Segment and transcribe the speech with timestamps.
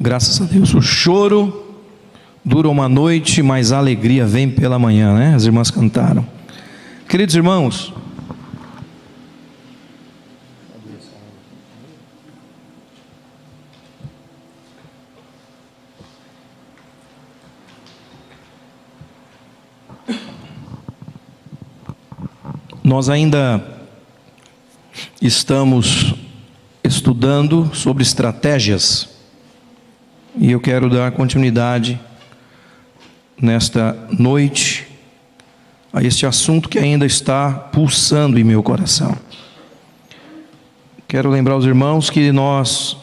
[0.00, 0.74] Graças a Deus.
[0.74, 1.76] O choro
[2.44, 5.34] dura uma noite, mas a alegria vem pela manhã, né?
[5.34, 6.26] As irmãs cantaram.
[7.08, 7.92] Queridos irmãos,
[22.82, 23.64] nós ainda
[25.22, 26.14] estamos
[26.82, 29.13] estudando sobre estratégias
[30.36, 32.00] e eu quero dar continuidade
[33.40, 34.86] nesta noite
[35.92, 39.16] a este assunto que ainda está pulsando em meu coração.
[41.06, 42.96] Quero lembrar os irmãos que nós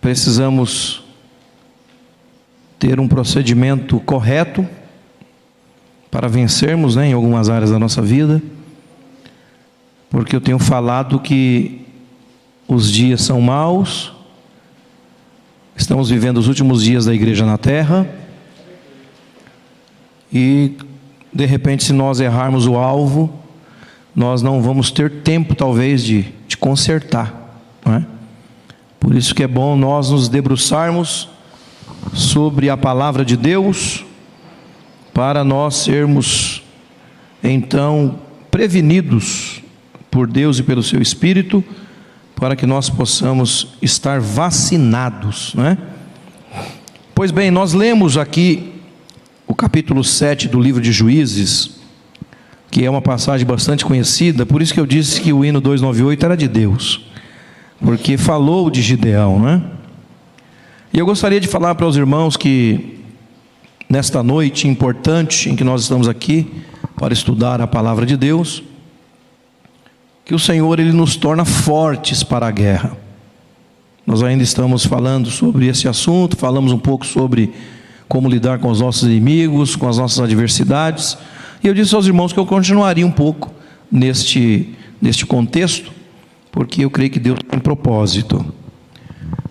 [0.00, 1.02] precisamos
[2.78, 4.66] ter um procedimento correto
[6.08, 8.40] para vencermos né, em algumas áreas da nossa vida,
[10.08, 11.84] porque eu tenho falado que
[12.68, 14.12] os dias são maus,
[15.78, 18.04] Estamos vivendo os últimos dias da igreja na terra.
[20.30, 20.72] E,
[21.32, 23.32] de repente, se nós errarmos o alvo,
[24.14, 27.62] nós não vamos ter tempo, talvez, de, de consertar.
[27.86, 28.02] É?
[28.98, 31.28] Por isso que é bom nós nos debruçarmos
[32.12, 34.04] sobre a palavra de Deus,
[35.14, 36.60] para nós sermos,
[37.42, 38.18] então,
[38.50, 39.62] prevenidos
[40.10, 41.62] por Deus e pelo seu Espírito
[42.38, 45.78] para que nós possamos estar vacinados, não é?
[47.14, 48.74] Pois bem, nós lemos aqui
[49.46, 51.78] o capítulo 7 do livro de Juízes,
[52.70, 56.24] que é uma passagem bastante conhecida, por isso que eu disse que o hino 298
[56.24, 57.00] era de Deus,
[57.80, 59.62] porque falou de Gideão, né?
[60.92, 63.00] E eu gostaria de falar para os irmãos que
[63.88, 66.62] nesta noite importante em que nós estamos aqui
[66.96, 68.62] para estudar a palavra de Deus,
[70.28, 72.94] que o Senhor ele nos torna fortes para a guerra.
[74.06, 77.50] Nós ainda estamos falando sobre esse assunto, falamos um pouco sobre
[78.06, 81.16] como lidar com os nossos inimigos, com as nossas adversidades.
[81.64, 83.50] E eu disse aos irmãos que eu continuaria um pouco
[83.90, 84.68] neste,
[85.00, 85.90] neste contexto,
[86.52, 88.44] porque eu creio que Deus tem propósito.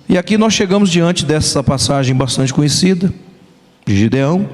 [0.07, 3.11] E aqui nós chegamos diante dessa passagem bastante conhecida,
[3.83, 4.47] de Gideão,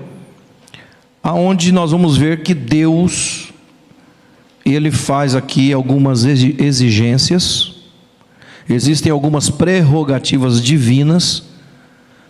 [1.22, 3.43] aonde nós vamos ver que Deus
[4.66, 7.76] ele faz aqui algumas exigências,
[8.70, 11.44] existem algumas prerrogativas divinas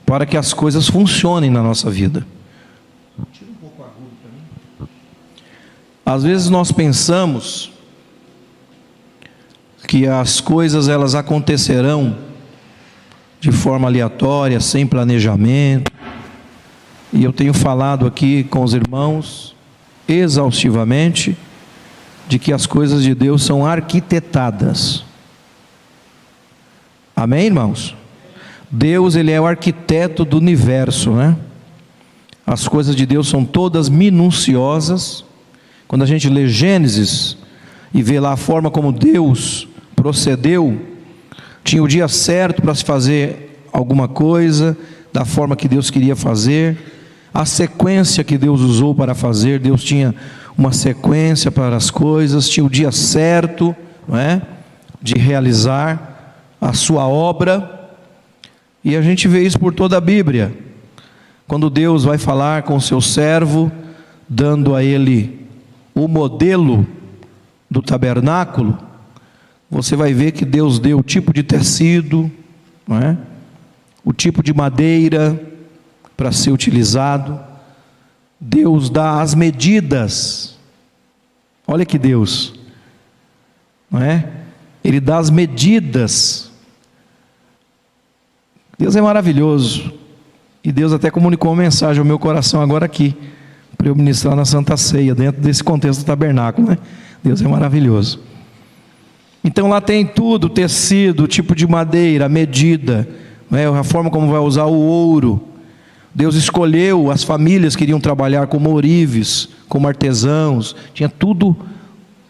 [0.05, 2.25] para que as coisas funcionem na nossa vida.
[6.05, 7.71] Às vezes nós pensamos
[9.87, 12.17] que as coisas elas acontecerão
[13.39, 15.91] de forma aleatória, sem planejamento.
[17.11, 19.55] E eu tenho falado aqui com os irmãos
[20.07, 21.37] exaustivamente
[22.27, 25.03] de que as coisas de Deus são arquitetadas.
[27.15, 27.95] Amém, irmãos?
[28.69, 31.37] Deus, ele é o arquiteto do universo, né?
[32.45, 35.23] As coisas de Deus são todas minuciosas.
[35.87, 37.37] Quando a gente lê Gênesis
[37.93, 40.81] e vê lá a forma como Deus procedeu,
[41.63, 44.75] tinha o dia certo para se fazer alguma coisa,
[45.13, 46.77] da forma que Deus queria fazer,
[47.33, 50.13] a sequência que Deus usou para fazer, Deus tinha
[50.57, 53.75] uma sequência para as coisas, tinha o dia certo,
[54.07, 54.41] não é?
[55.01, 57.89] De realizar a sua obra.
[58.83, 60.55] E a gente vê isso por toda a Bíblia.
[61.47, 63.71] Quando Deus vai falar com o seu servo,
[64.27, 65.47] dando a ele
[65.93, 66.87] o modelo
[67.69, 68.77] do tabernáculo,
[69.69, 72.31] você vai ver que Deus deu o tipo de tecido,
[72.87, 73.17] não é?
[74.05, 75.39] o tipo de madeira
[76.17, 77.39] para ser utilizado
[78.45, 80.57] Deus dá as medidas.
[81.65, 82.53] Olha que Deus,
[83.89, 84.27] não é?
[84.83, 86.51] Ele dá as medidas.
[88.77, 89.93] Deus é maravilhoso.
[90.61, 93.15] E Deus até comunicou uma mensagem ao meu coração agora aqui,
[93.77, 96.77] para eu ministrar na Santa Ceia, dentro desse contexto do tabernáculo, né?
[97.23, 98.19] Deus é maravilhoso.
[99.41, 103.07] Então lá tem tudo: tecido, tipo de madeira, medida,
[103.53, 103.65] é?
[103.65, 105.52] a forma como vai usar o ouro
[106.13, 111.55] Deus escolheu as famílias que iriam trabalhar como ourives, como artesãos, tinha tudo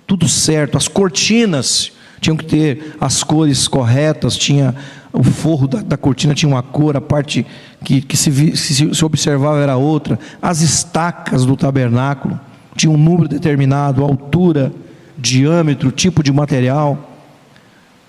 [0.05, 0.77] tudo certo.
[0.77, 1.91] As cortinas
[2.21, 4.75] tinham que ter as cores corretas, tinha
[5.11, 7.45] o forro da, da cortina tinha uma cor, a parte
[7.83, 10.17] que, que se, se, se observava era outra.
[10.41, 12.39] As estacas do tabernáculo
[12.75, 14.73] tinham um número determinado, altura,
[15.17, 17.11] diâmetro, tipo de material.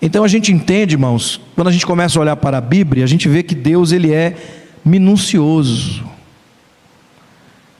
[0.00, 3.08] Então a gente entende, irmãos, quando a gente começa a olhar para a Bíblia, a
[3.08, 6.04] gente vê que Deus ele é minucioso.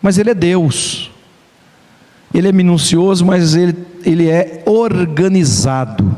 [0.01, 1.11] Mas Ele é Deus.
[2.33, 6.15] Ele é minucioso, mas Ele, ele é organizado.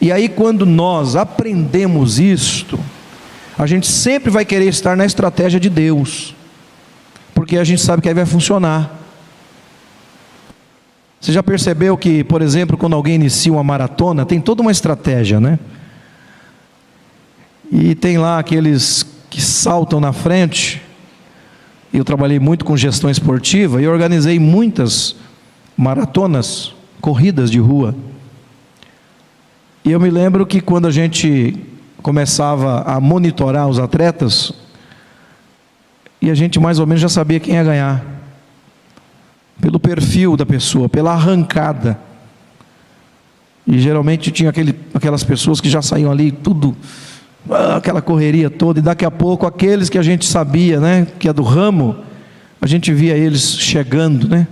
[0.00, 2.78] E aí, quando nós aprendemos isto,
[3.58, 6.34] a gente sempre vai querer estar na estratégia de Deus,
[7.34, 8.98] porque a gente sabe que aí vai funcionar.
[11.20, 15.38] Você já percebeu que, por exemplo, quando alguém inicia uma maratona, tem toda uma estratégia,
[15.38, 15.58] né?
[17.70, 20.82] E tem lá aqueles que saltam na frente.
[21.94, 25.16] Eu trabalhei muito com gestão esportiva e organizei muitas
[25.76, 27.94] maratonas, corridas de rua.
[29.84, 31.56] E eu me lembro que quando a gente
[32.02, 34.52] começava a monitorar os atletas,
[36.20, 38.04] e a gente mais ou menos já sabia quem ia ganhar
[39.60, 41.98] pelo perfil da pessoa, pela arrancada.
[43.66, 46.76] E geralmente tinha aquele, aquelas pessoas que já saíam ali, tudo,
[47.76, 51.32] aquela correria toda, e daqui a pouco aqueles que a gente sabia, né, que é
[51.32, 51.96] do ramo,
[52.60, 54.46] a gente via eles chegando, né?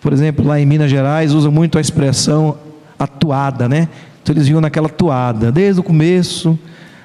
[0.00, 2.58] Por exemplo, lá em Minas Gerais usa muito a expressão
[2.98, 3.88] atuada, né?
[4.22, 6.58] Então eles vinham naquela toada, desde o começo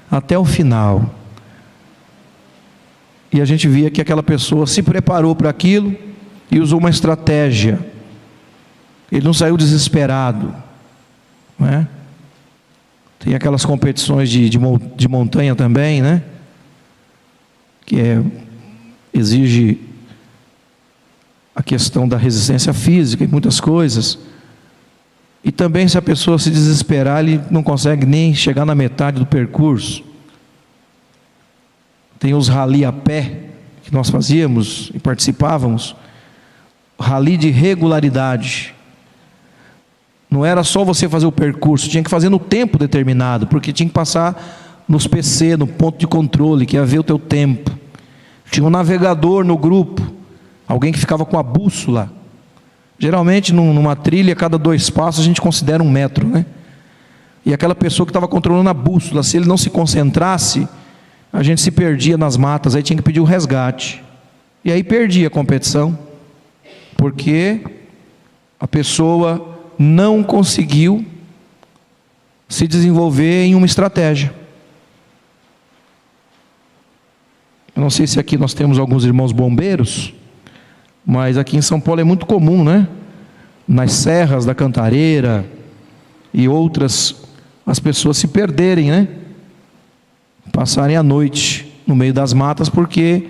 [0.09, 1.13] até o final.
[3.31, 5.95] E a gente via que aquela pessoa se preparou para aquilo,
[6.49, 7.79] e usou uma estratégia.
[9.11, 10.53] Ele não saiu desesperado.
[11.57, 11.87] Não é?
[13.25, 14.59] Tem aquelas competições de, de,
[14.95, 16.21] de montanha também, né?
[17.83, 18.21] Que é,
[19.11, 19.79] exige
[21.55, 24.19] a questão da resistência física e muitas coisas.
[25.43, 29.25] E também, se a pessoa se desesperar, ele não consegue nem chegar na metade do
[29.25, 30.03] percurso.
[32.19, 33.39] Tem os rali a pé
[33.81, 35.95] que nós fazíamos e participávamos
[36.99, 38.74] rali de regularidade.
[40.29, 43.87] Não era só você fazer o percurso, tinha que fazer no tempo determinado, porque tinha
[43.87, 47.71] que passar nos PC, no ponto de controle, que ia ver o teu tempo.
[48.51, 50.01] Tinha um navegador no grupo,
[50.67, 52.11] alguém que ficava com a bússola.
[52.97, 56.45] Geralmente, numa trilha, cada dois passos a gente considera um metro, né?
[57.45, 60.67] E aquela pessoa que estava controlando a bússola, se ele não se concentrasse,
[61.31, 64.03] a gente se perdia nas matas, aí tinha que pedir o resgate.
[64.63, 65.97] E aí perdia a competição
[66.97, 67.61] porque
[68.59, 71.05] a pessoa não conseguiu
[72.47, 74.33] se desenvolver em uma estratégia.
[77.75, 80.13] Eu não sei se aqui nós temos alguns irmãos bombeiros,
[81.05, 82.87] mas aqui em São Paulo é muito comum, né?
[83.67, 85.45] Nas serras da Cantareira
[86.33, 87.15] e outras,
[87.65, 89.07] as pessoas se perderem, né?
[90.51, 93.27] Passarem a noite no meio das matas porque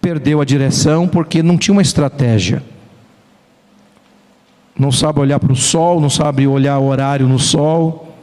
[0.00, 2.62] perdeu a direção porque não tinha uma estratégia.
[4.78, 8.14] Não sabe olhar para o sol, não sabe olhar o horário no sol,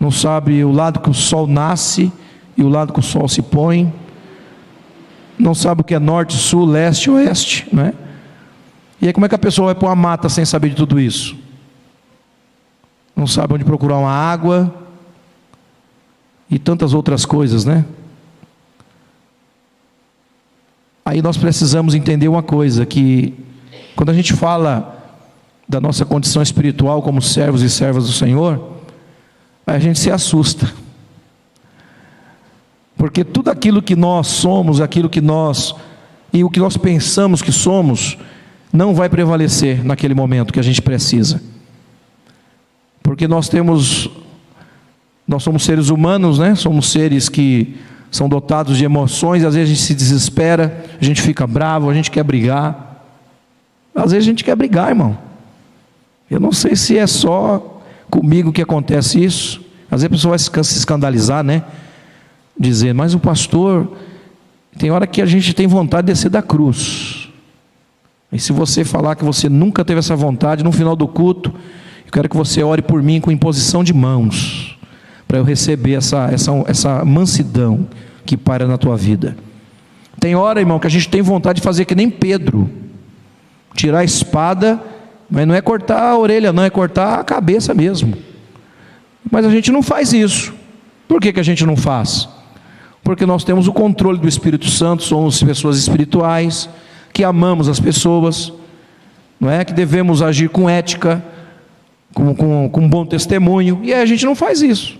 [0.00, 2.12] não sabe o lado que o sol nasce
[2.56, 3.92] e o lado que o sol se põe,
[5.38, 7.92] não sabe o que é norte, sul, leste, oeste, né?
[9.00, 10.98] E aí como é que a pessoa vai para uma mata sem saber de tudo
[10.98, 11.36] isso?
[13.14, 14.74] Não sabe onde procurar uma água
[16.50, 17.84] e tantas outras coisas, né?
[21.04, 23.34] Aí nós precisamos entender uma coisa: que
[23.94, 24.95] quando a gente fala
[25.68, 28.76] da nossa condição espiritual como servos e servas do Senhor,
[29.66, 30.72] a gente se assusta.
[32.96, 35.74] Porque tudo aquilo que nós somos, aquilo que nós
[36.32, 38.16] e o que nós pensamos que somos,
[38.72, 41.42] não vai prevalecer naquele momento que a gente precisa.
[43.02, 44.10] Porque nós temos
[45.26, 46.54] nós somos seres humanos, né?
[46.54, 47.76] Somos seres que
[48.10, 51.94] são dotados de emoções, às vezes a gente se desespera, a gente fica bravo, a
[51.94, 53.02] gente quer brigar.
[53.94, 55.25] Às vezes a gente quer brigar, irmão.
[56.30, 59.60] Eu não sei se é só comigo que acontece isso.
[59.90, 61.62] Às vezes a pessoa vai se escandalizar, né?
[62.58, 63.92] Dizer, mas o pastor,
[64.78, 67.28] tem hora que a gente tem vontade de descer da cruz.
[68.32, 71.52] E se você falar que você nunca teve essa vontade, no final do culto,
[72.04, 74.76] eu quero que você ore por mim com imposição de mãos
[75.26, 77.86] para eu receber essa, essa, essa mansidão
[78.24, 79.36] que para na tua vida.
[80.20, 82.70] Tem hora, irmão, que a gente tem vontade de fazer que nem Pedro,
[83.74, 84.82] tirar a espada,
[85.30, 88.16] mas não é cortar a orelha, não, é cortar a cabeça mesmo.
[89.30, 90.54] Mas a gente não faz isso.
[91.08, 92.28] Por que, que a gente não faz?
[93.02, 96.68] Porque nós temos o controle do Espírito Santo, somos pessoas espirituais,
[97.12, 98.52] que amamos as pessoas,
[99.40, 99.64] não é?
[99.64, 101.24] Que devemos agir com ética,
[102.14, 104.98] com, com, com bom testemunho, e a gente não faz isso.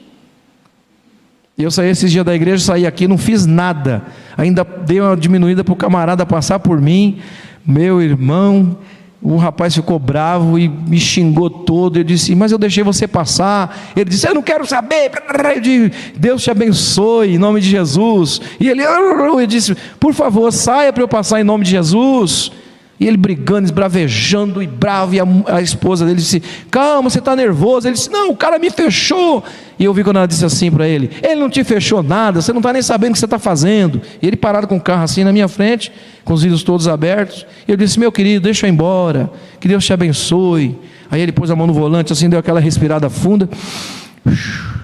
[1.59, 4.02] Eu saí esses dias da igreja, saí aqui, não fiz nada.
[4.37, 7.18] Ainda dei uma diminuída para o camarada passar por mim.
[7.66, 8.76] Meu irmão,
[9.23, 11.99] o rapaz ficou bravo e me xingou todo.
[11.99, 13.93] Eu disse, mas eu deixei você passar.
[13.97, 15.11] Ele disse, eu não quero saber.
[15.55, 18.41] Eu disse, Deus te abençoe em nome de Jesus.
[18.61, 22.53] E ele, eu disse, por favor, saia para eu passar em nome de Jesus.
[22.99, 27.37] E ele brigando, esbravejando e bravo, e a, a esposa dele disse: Calma, você está
[27.37, 27.87] nervoso.
[27.87, 29.45] Ele disse: Não, o cara me fechou.
[29.79, 32.53] E eu vi quando ela disse assim para ele: Ele não te fechou nada, você
[32.53, 34.00] não está nem sabendo o que você está fazendo.
[34.23, 35.93] E ele parado com o carro assim na minha frente,
[36.25, 37.47] com os vidros todos abertos.
[37.69, 40.79] E eu disse: Meu querido, deixa eu ir embora, que Deus te abençoe.
[41.11, 43.49] Aí ele pôs a mão no volante, assim, deu aquela respirada funda,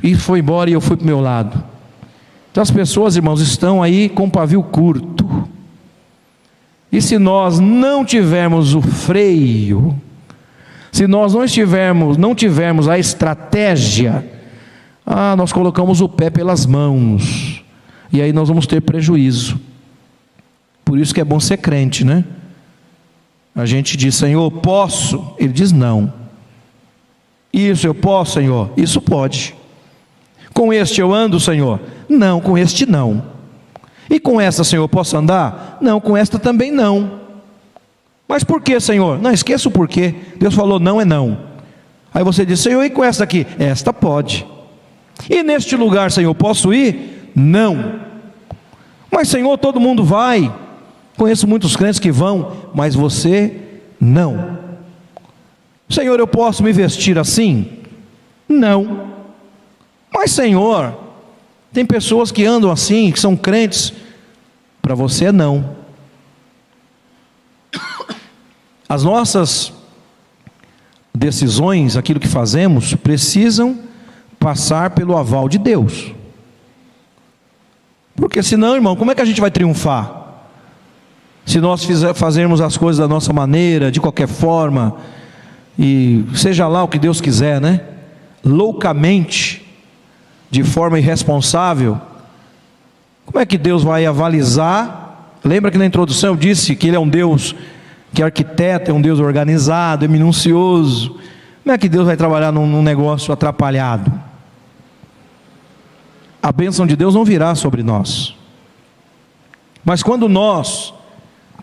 [0.02, 0.68] e foi embora.
[0.68, 1.64] E eu fui para o meu lado.
[2.50, 5.48] Então as pessoas, irmãos, estão aí com pavio curto
[6.92, 9.98] e se nós não tivermos o freio,
[10.92, 14.22] se nós não estivermos, não tivermos a estratégia,
[15.06, 17.64] ah, nós colocamos o pé pelas mãos.
[18.12, 19.58] E aí nós vamos ter prejuízo.
[20.84, 22.24] Por isso que é bom ser crente, né?
[23.54, 25.34] A gente diz, Senhor, posso?
[25.38, 26.12] Ele diz não.
[27.50, 28.70] Isso eu posso, Senhor?
[28.76, 29.54] Isso pode.
[30.52, 31.80] Com este eu ando, Senhor?
[32.06, 33.22] Não, com este não.
[34.12, 35.78] E com essa, Senhor, posso andar?
[35.80, 37.22] Não, com esta também não.
[38.28, 39.18] Mas por que, Senhor?
[39.18, 40.14] Não, esqueça o porquê.
[40.36, 41.38] Deus falou não é não.
[42.12, 43.46] Aí você diz, Senhor, e com esta aqui?
[43.58, 44.46] Esta pode.
[45.30, 47.30] E neste lugar, Senhor, posso ir?
[47.34, 48.00] Não.
[49.10, 50.54] Mas, Senhor, todo mundo vai.
[51.16, 53.56] Conheço muitos crentes que vão, mas você
[53.98, 54.58] não.
[55.88, 57.66] Senhor, eu posso me vestir assim?
[58.46, 59.08] Não.
[60.12, 60.94] Mas, Senhor,
[61.72, 64.01] tem pessoas que andam assim, que são crentes,
[64.82, 65.76] para você não.
[68.88, 69.72] As nossas
[71.14, 73.78] decisões, aquilo que fazemos, precisam
[74.38, 76.12] passar pelo aval de Deus.
[78.16, 80.20] Porque senão, irmão, como é que a gente vai triunfar?
[81.46, 84.96] Se nós fazermos as coisas da nossa maneira, de qualquer forma,
[85.78, 87.80] e seja lá o que Deus quiser, né?
[88.44, 89.64] Loucamente,
[90.50, 92.00] de forma irresponsável,
[93.26, 95.38] como é que Deus vai avalizar?
[95.44, 97.54] Lembra que na introdução eu disse que Ele é um Deus
[98.12, 101.18] que arquiteta, é um Deus organizado, é minucioso.
[101.62, 104.12] Como é que Deus vai trabalhar num, num negócio atrapalhado?
[106.42, 108.34] A bênção de Deus não virá sobre nós.
[109.84, 110.92] Mas quando nós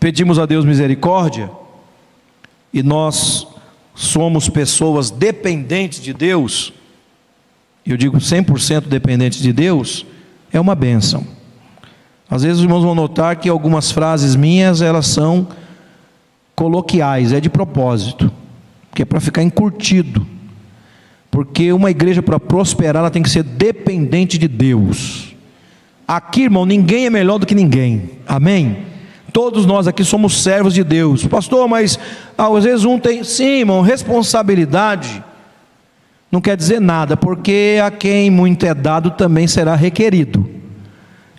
[0.00, 1.50] pedimos a Deus misericórdia,
[2.72, 3.46] e nós
[3.94, 6.72] somos pessoas dependentes de Deus,
[7.84, 10.06] eu digo 100% dependente de Deus,
[10.52, 11.26] é uma bênção.
[12.30, 15.48] Às vezes os irmãos vão notar que algumas frases minhas, elas são
[16.54, 18.30] coloquiais, é de propósito,
[18.94, 20.26] que é para ficar encurtido.
[21.30, 25.34] Porque uma igreja para prosperar, ela tem que ser dependente de Deus.
[26.06, 28.10] Aqui, irmão, ninguém é melhor do que ninguém.
[28.26, 28.84] Amém?
[29.32, 31.26] Todos nós aqui somos servos de Deus.
[31.26, 31.98] Pastor, mas
[32.36, 35.22] às vezes um tem, sim, irmão, responsabilidade
[36.30, 40.48] não quer dizer nada, porque a quem muito é dado também será requerido.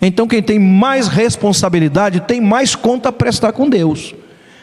[0.02, 4.12] Então, quem tem mais responsabilidade tem mais conta a prestar com Deus,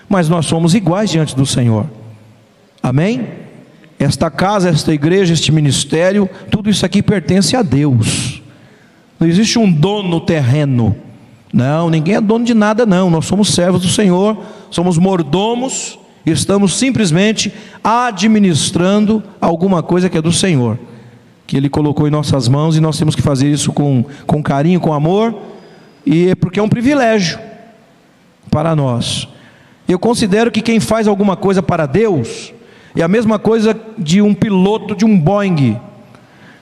[0.09, 1.89] mas nós somos iguais diante do Senhor,
[2.83, 3.25] amém?
[3.97, 8.41] Esta casa, esta igreja, este ministério, tudo isso aqui pertence a Deus,
[9.17, 10.93] não existe um dono terreno,
[11.53, 14.37] não, ninguém é dono de nada, não, nós somos servos do Senhor,
[14.69, 17.51] somos mordomos Estamos simplesmente
[17.83, 20.77] administrando alguma coisa que é do Senhor,
[21.49, 24.79] que Ele colocou em nossas mãos e nós temos que fazer isso com, com carinho,
[24.79, 25.35] com amor,
[26.05, 27.39] e é porque é um privilégio
[28.51, 29.27] para nós.
[29.87, 32.53] Eu considero que quem faz alguma coisa para Deus
[32.95, 35.81] é a mesma coisa de um piloto de um Boeing,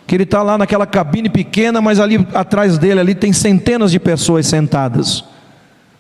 [0.08, 4.00] que ele está lá naquela cabine pequena, mas ali atrás dele ali tem centenas de
[4.00, 5.22] pessoas sentadas,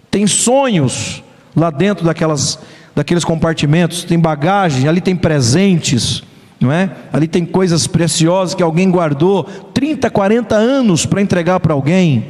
[0.09, 1.21] tem sonhos
[1.53, 2.57] lá dentro daquelas
[2.95, 6.23] daqueles compartimentos, tem bagagem, ali tem presentes,
[6.59, 6.89] não é?
[7.13, 12.25] Ali tem coisas preciosas que alguém guardou 30, 40 anos para entregar para alguém.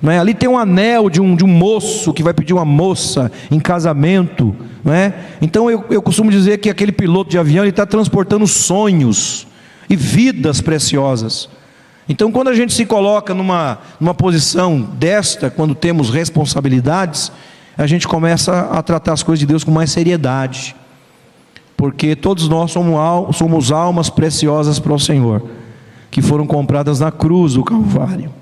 [0.00, 0.18] Não é?
[0.18, 3.58] Ali tem um anel de um, de um moço que vai pedir uma moça em
[3.58, 4.54] casamento.
[4.84, 5.14] Não é?
[5.40, 9.46] Então eu, eu costumo dizer que aquele piloto de avião está transportando sonhos
[9.88, 11.48] e vidas preciosas.
[12.08, 17.30] Então, quando a gente se coloca numa, numa posição desta, quando temos responsabilidades,
[17.76, 20.74] a gente começa a tratar as coisas de Deus com mais seriedade,
[21.78, 25.48] porque todos nós somos, almas preciosas para o Senhor,
[26.10, 28.34] que foram compradas na cruz do Calvário.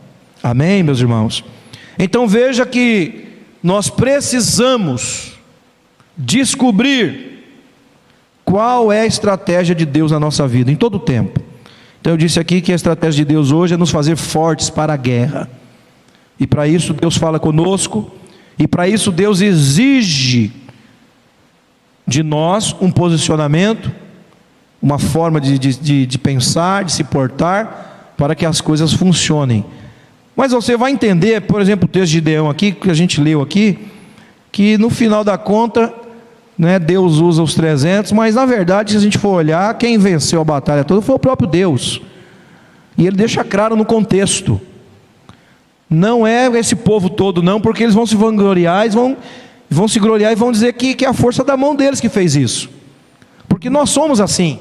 [0.43, 1.45] Amém, meus irmãos?
[1.99, 3.27] Então veja que
[3.63, 5.35] nós precisamos
[6.17, 7.45] descobrir
[8.43, 11.39] qual é a estratégia de Deus na nossa vida, em todo o tempo.
[12.01, 14.95] Então eu disse aqui que a estratégia de Deus hoje é nos fazer fortes para
[14.95, 15.47] a guerra.
[16.41, 18.11] E para isso Deus fala conosco
[18.59, 20.53] e para isso Deus exige
[22.07, 23.91] de nós um posicionamento,
[24.81, 29.65] uma forma de, de, de, pensar, de se portar, para que as coisas funcionem.
[30.37, 33.41] Mas você vai entender, por exemplo, o texto de Deão aqui, que a gente leu
[33.41, 33.79] aqui,
[34.53, 35.93] que no final da conta,
[36.57, 40.41] né, Deus usa os 300, mas na verdade, se a gente for olhar, quem venceu
[40.41, 42.01] a batalha toda foi o próprio Deus.
[42.97, 44.61] E ele deixa claro no contexto.
[45.89, 49.17] Não é esse povo todo, não, porque eles vão se vangloriar, eles vão,
[49.69, 52.09] vão se gloriar e vão dizer que, que é a força da mão deles que
[52.09, 52.69] fez isso.
[53.49, 54.59] Porque nós somos assim.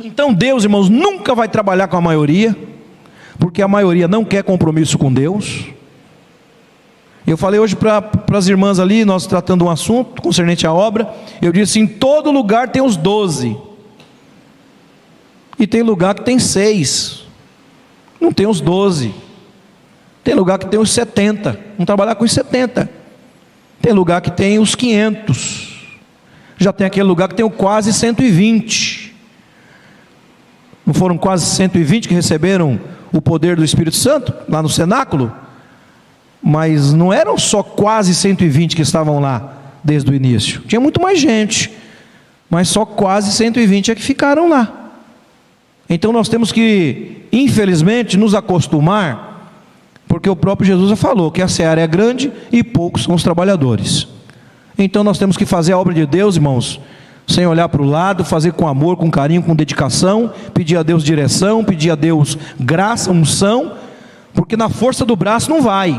[0.00, 2.56] Então Deus, irmãos, nunca vai trabalhar com a maioria,
[3.38, 5.66] porque a maioria não quer compromisso com Deus.
[7.26, 11.52] Eu falei hoje para as irmãs ali, nós tratando um assunto concernente à obra, eu
[11.52, 13.56] disse: em todo lugar tem os doze,
[15.58, 17.24] e tem lugar que tem seis,
[18.20, 19.14] não tem os doze,
[20.22, 22.88] tem lugar que tem os setenta, vamos trabalhar com os setenta,
[23.80, 25.90] tem lugar que tem os quinhentos,
[26.58, 29.14] já tem aquele lugar que tem o quase 120,
[30.86, 32.80] não foram quase 120 que receberam
[33.12, 35.32] o poder do Espírito Santo lá no cenáculo?
[36.42, 40.62] mas não eram só quase 120 que estavam lá desde o início.
[40.62, 41.70] Tinha muito mais gente,
[42.50, 44.90] mas só quase 120 é que ficaram lá.
[45.88, 49.31] Então nós temos que, infelizmente, nos acostumar,
[50.12, 53.22] porque o próprio Jesus já falou que a seara é grande e poucos são os
[53.22, 54.06] trabalhadores.
[54.76, 56.78] Então nós temos que fazer a obra de Deus, irmãos,
[57.26, 61.02] sem olhar para o lado, fazer com amor, com carinho, com dedicação, pedir a Deus
[61.02, 63.72] direção, pedir a Deus graça, unção,
[64.34, 65.92] porque na força do braço não vai.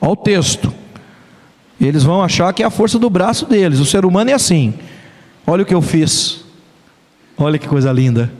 [0.00, 0.72] Olha o texto.
[1.80, 3.80] Eles vão achar que é a força do braço deles.
[3.80, 4.74] O ser humano é assim.
[5.44, 6.44] Olha o que eu fiz.
[7.36, 8.30] Olha que coisa linda.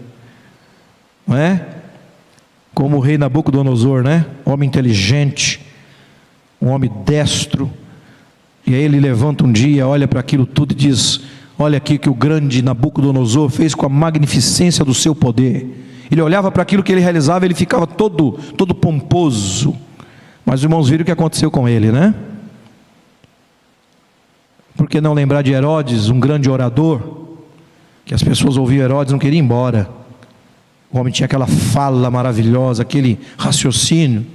[1.26, 1.77] Não é?
[2.74, 4.26] Como o rei Nabucodonosor, né?
[4.44, 5.60] Homem inteligente,
[6.60, 7.70] um homem destro.
[8.66, 11.20] E aí ele levanta um dia, olha para aquilo tudo e diz:
[11.58, 16.06] Olha aqui que o grande Nabucodonosor fez com a magnificência do seu poder.
[16.10, 19.76] Ele olhava para aquilo que ele realizava, ele ficava todo, todo pomposo
[20.48, 22.14] mas os irmãos viram o que aconteceu com ele, né?
[24.74, 27.26] Por que não lembrar de Herodes, um grande orador,
[28.06, 29.90] que as pessoas ouviam Herodes não queriam ir embora.
[30.90, 34.26] O homem tinha aquela fala maravilhosa, aquele raciocínio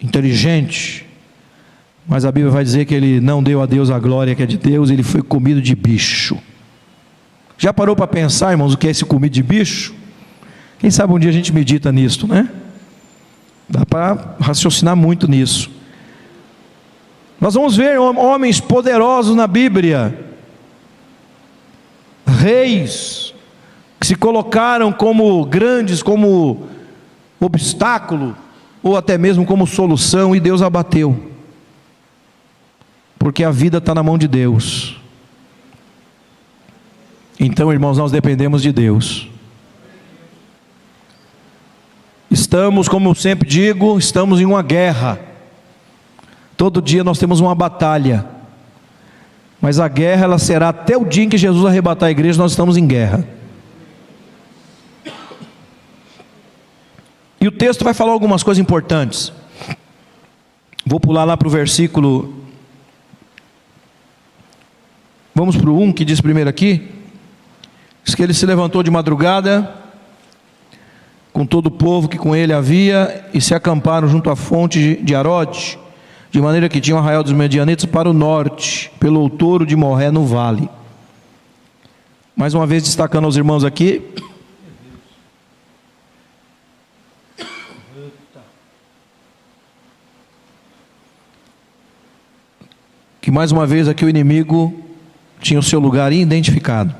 [0.00, 1.06] inteligente.
[2.06, 4.46] Mas a Bíblia vai dizer que ele não deu a Deus a glória que é
[4.46, 6.38] de Deus, ele foi comido de bicho.
[7.58, 9.94] Já parou para pensar, irmãos, o que é esse comido de bicho?
[10.78, 12.48] Quem sabe um dia a gente medita nisso, né?
[13.68, 15.70] Dá para raciocinar muito nisso.
[17.40, 20.16] Nós vamos ver homens poderosos na Bíblia,
[22.26, 23.31] reis,
[24.02, 26.66] que se colocaram como grandes, como
[27.38, 28.36] obstáculo,
[28.82, 31.30] ou até mesmo como solução, e Deus abateu,
[33.16, 35.00] porque a vida está na mão de Deus.
[37.38, 39.28] Então, irmãos, nós dependemos de Deus.
[42.28, 45.20] Estamos, como eu sempre digo, estamos em uma guerra.
[46.56, 48.26] Todo dia nós temos uma batalha.
[49.60, 52.50] Mas a guerra ela será até o dia em que Jesus arrebatar a igreja, nós
[52.50, 53.24] estamos em guerra.
[57.42, 59.32] E o texto vai falar algumas coisas importantes.
[60.86, 62.32] Vou pular lá para o versículo.
[65.34, 66.88] Vamos para o 1 que diz primeiro aqui.
[68.04, 69.74] Diz que ele se levantou de madrugada
[71.32, 75.12] com todo o povo que com ele havia, e se acamparam junto à fonte de
[75.12, 75.76] Arode,
[76.30, 80.12] de maneira que tinham o arraial dos medianitas para o norte, pelo outouro de Morré
[80.12, 80.70] no vale.
[82.36, 84.00] Mais uma vez destacando aos irmãos aqui,
[93.32, 94.74] mais uma vez aqui o inimigo
[95.40, 96.94] tinha o seu lugar identificado.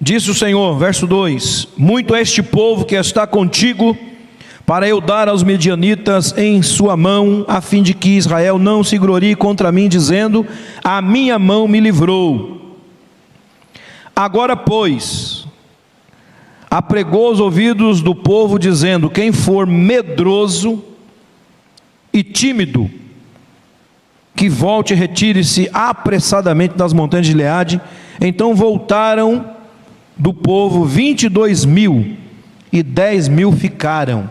[0.00, 3.94] Disse o Senhor, verso 2: Muito é este povo que está contigo,
[4.64, 8.96] para eu dar aos medianitas em sua mão, a fim de que Israel não se
[8.96, 10.46] glorie contra mim, dizendo:
[10.82, 12.78] A minha mão me livrou.
[14.16, 15.46] Agora, pois,
[16.70, 20.86] apregou os ouvidos do povo, dizendo: Quem for medroso
[22.12, 22.90] e tímido,
[24.34, 27.80] que volte e retire-se apressadamente das montanhas de Leade.
[28.20, 29.54] Então voltaram
[30.16, 32.16] do povo, 22 mil,
[32.72, 34.30] e 10 mil ficaram.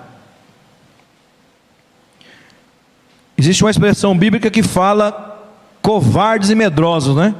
[3.37, 5.47] Existe uma expressão bíblica que fala
[5.81, 7.33] covardes e medrosos, né?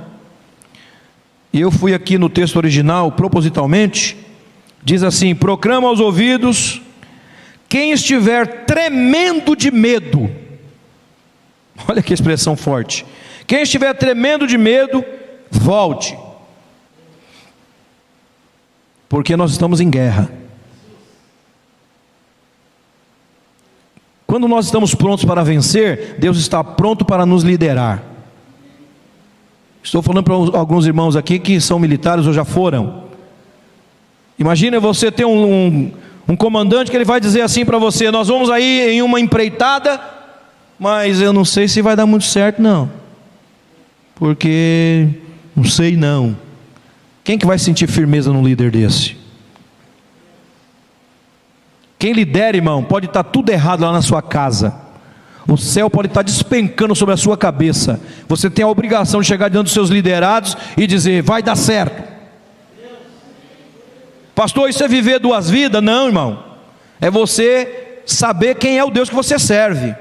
[1.51, 4.15] E eu fui aqui no texto original, propositalmente,
[4.83, 6.81] diz assim: proclama aos ouvidos,
[7.69, 10.29] quem estiver tremendo de medo,
[11.87, 13.05] olha que expressão forte,
[13.47, 15.05] quem estiver tremendo de medo,
[15.49, 16.17] volte
[19.09, 20.31] porque nós estamos em guerra.
[24.27, 28.03] Quando nós estamos prontos para vencer, Deus está pronto para nos liderar.
[29.81, 33.05] Estou falando para alguns irmãos aqui que são militares ou já foram.
[34.37, 35.91] Imagina você ter um, um,
[36.29, 39.99] um comandante que ele vai dizer assim para você: Nós vamos aí em uma empreitada,
[40.77, 42.89] mas eu não sei se vai dar muito certo, não,
[44.13, 45.07] porque
[45.55, 46.37] não sei não.
[47.23, 49.17] Quem que vai sentir firmeza num líder desse?
[51.97, 54.73] Quem lidera, irmão, pode estar tudo errado lá na sua casa.
[55.47, 57.99] O céu pode estar despencando sobre a sua cabeça.
[58.27, 62.08] Você tem a obrigação de chegar diante dos seus liderados e dizer: vai dar certo.
[64.39, 65.83] Pastor, isso é viver duas vidas?
[65.83, 66.41] Não, irmão.
[67.01, 69.93] É você saber quem é o Deus que você serve.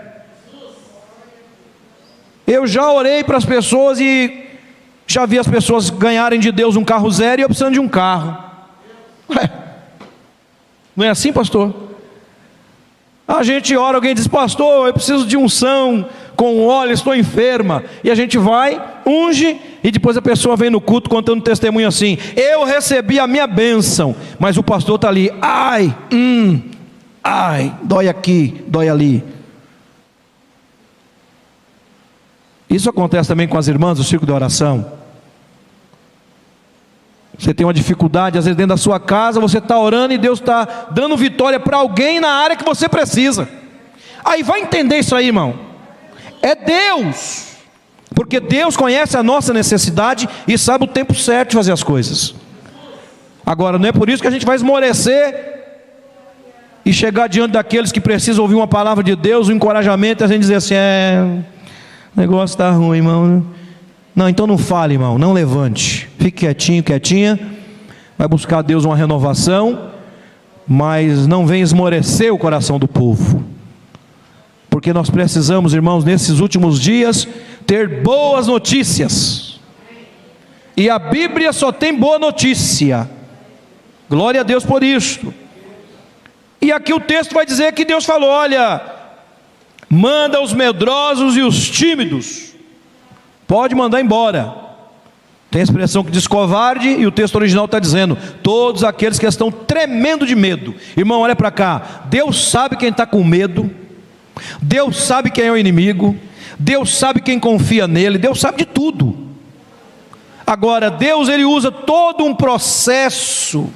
[2.47, 4.47] Eu já orei para as pessoas e
[5.09, 7.89] já vi as pessoas ganharem de Deus um carro zero e eu precisando de um
[7.89, 8.39] carro.
[9.29, 9.51] Ué,
[10.95, 11.75] não é assim, pastor?
[13.27, 17.83] A gente ora, alguém diz, pastor, eu preciso de unção com óleo, estou enferma.
[18.05, 22.17] E a gente vai, unge, e depois a pessoa vem no culto contando testemunho assim:
[22.37, 26.63] Eu recebi a minha bênção, mas o pastor está ali, ai, hum,
[27.25, 29.25] ai, dói aqui, dói ali.
[32.71, 34.93] Isso acontece também com as irmãs do circo de oração.
[37.37, 40.39] Você tem uma dificuldade, às vezes dentro da sua casa, você está orando e Deus
[40.39, 43.49] está dando vitória para alguém na área que você precisa.
[44.25, 45.68] Aí vai entender isso aí, irmão.
[46.43, 47.57] É Deus,
[48.15, 52.35] porque Deus conhece a nossa necessidade e sabe o tempo certo de fazer as coisas.
[53.45, 55.59] Agora, não é por isso que a gente vai esmorecer
[56.85, 60.29] e chegar diante daqueles que precisam ouvir uma palavra de Deus, um encorajamento, e a
[60.29, 61.23] gente dizer assim: é,
[62.17, 63.47] o negócio está ruim, irmão.
[64.15, 66.09] Não, então não fale, irmão, não levante.
[66.19, 67.39] Fique quietinho, quietinha.
[68.17, 69.93] Vai buscar a Deus uma renovação,
[70.67, 73.45] mas não venha esmorecer o coração do povo.
[74.79, 77.27] Porque nós precisamos, irmãos, nesses últimos dias,
[77.67, 79.59] ter boas notícias.
[80.77, 83.11] E a Bíblia só tem boa notícia.
[84.09, 85.35] Glória a Deus por isso.
[86.63, 88.81] E aqui o texto vai dizer que Deus falou: olha,
[89.91, 92.55] manda os medrosos e os tímidos
[93.49, 94.55] Pode mandar embora.
[95.51, 99.27] Tem a expressão que diz covarde, e o texto original está dizendo: todos aqueles que
[99.27, 100.73] estão tremendo de medo.
[100.97, 102.05] Irmão, olha para cá.
[102.05, 103.88] Deus sabe quem está com medo,
[104.61, 106.17] Deus sabe quem é o inimigo,
[106.59, 109.29] Deus sabe quem confia nele, Deus sabe de tudo.
[110.47, 113.69] Agora, Deus ele usa todo um processo,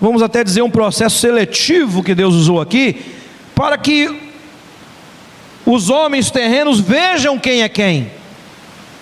[0.00, 3.00] vamos até dizer um processo seletivo que Deus usou aqui,
[3.54, 4.14] para que
[5.64, 8.10] os homens terrenos vejam quem é quem,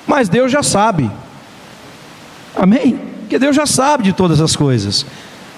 [0.06, 1.10] mas Deus já sabe,
[2.54, 2.98] amém?
[3.20, 5.04] Porque Deus já sabe de todas as coisas,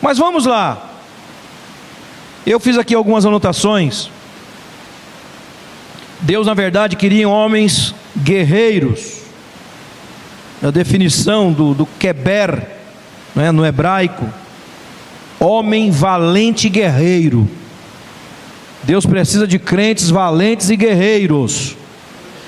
[0.00, 0.91] mas vamos lá,
[2.50, 4.11] eu fiz aqui algumas anotações.
[6.20, 9.22] Deus, na verdade, queria homens guerreiros.
[10.62, 12.68] A definição do, do Keber,
[13.35, 14.28] né, no hebraico,
[15.40, 17.48] homem valente guerreiro.
[18.85, 21.76] Deus precisa de crentes valentes e guerreiros.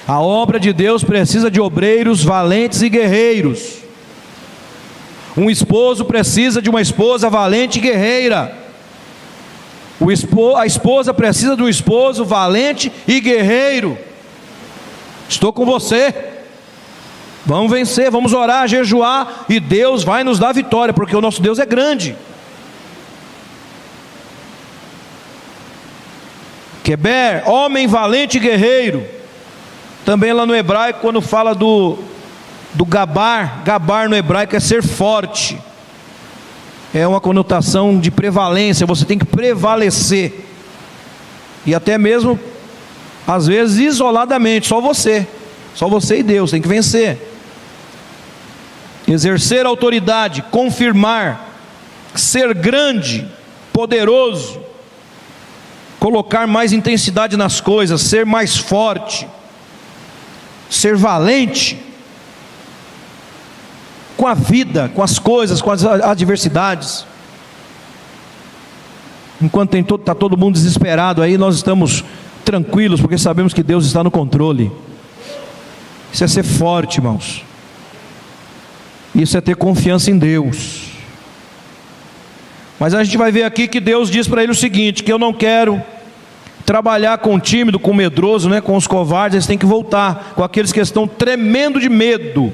[0.06, 3.78] A obra de Deus precisa de obreiros valentes e guerreiros.
[5.36, 8.63] Um esposo precisa de uma esposa valente e guerreira.
[10.56, 13.96] A esposa precisa um esposo valente e guerreiro.
[15.28, 16.32] Estou com você.
[17.46, 21.58] Vamos vencer, vamos orar, jejuar e Deus vai nos dar vitória, porque o nosso Deus
[21.58, 22.16] é grande.
[26.82, 29.06] Queber, homem valente e guerreiro.
[30.04, 31.98] Também lá no hebraico, quando fala do,
[32.74, 35.58] do gabar, gabar no hebraico é ser forte.
[36.94, 40.46] É uma conotação de prevalência, você tem que prevalecer.
[41.66, 42.38] E até mesmo,
[43.26, 45.26] às vezes, isoladamente, só você.
[45.74, 47.18] Só você e Deus, tem que vencer.
[49.08, 51.52] Exercer autoridade, confirmar,
[52.14, 53.26] ser grande,
[53.72, 54.64] poderoso
[56.04, 59.26] colocar mais intensidade nas coisas, ser mais forte,
[60.68, 61.78] ser valente
[64.16, 67.06] com a vida, com as coisas, com as adversidades.
[69.40, 72.04] Enquanto está todo, mundo desesperado aí, nós estamos
[72.44, 74.70] tranquilos, porque sabemos que Deus está no controle.
[76.12, 77.44] Isso é ser forte, irmãos.
[79.14, 80.90] Isso é ter confiança em Deus.
[82.78, 85.18] Mas a gente vai ver aqui que Deus diz para ele o seguinte: que eu
[85.18, 85.82] não quero
[86.64, 90.32] trabalhar com o tímido, com o medroso, né, com os covardes, eles têm que voltar
[90.34, 92.52] com aqueles que estão tremendo de medo.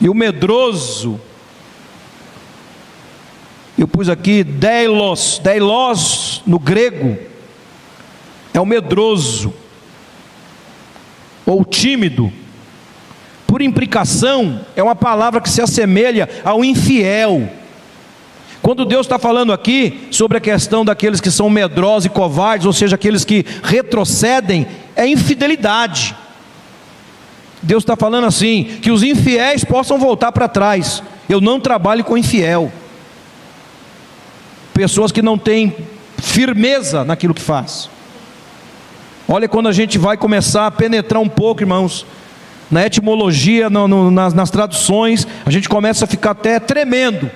[0.00, 1.20] E o medroso,
[3.76, 7.18] eu pus aqui deilos, deilos no grego,
[8.54, 9.52] é o medroso,
[11.44, 12.32] ou tímido.
[13.46, 17.48] Por implicação, é uma palavra que se assemelha ao infiel.
[18.60, 22.72] Quando Deus está falando aqui sobre a questão daqueles que são medrosos e covardes, ou
[22.72, 26.14] seja, aqueles que retrocedem, é infidelidade.
[27.68, 31.02] Deus está falando assim: que os infiéis possam voltar para trás.
[31.28, 32.72] Eu não trabalho com infiel.
[34.72, 35.76] Pessoas que não têm
[36.16, 37.90] firmeza naquilo que faz.
[39.28, 42.06] Olha, quando a gente vai começar a penetrar um pouco, irmãos,
[42.70, 47.30] na etimologia, no, no, nas, nas traduções, a gente começa a ficar até tremendo.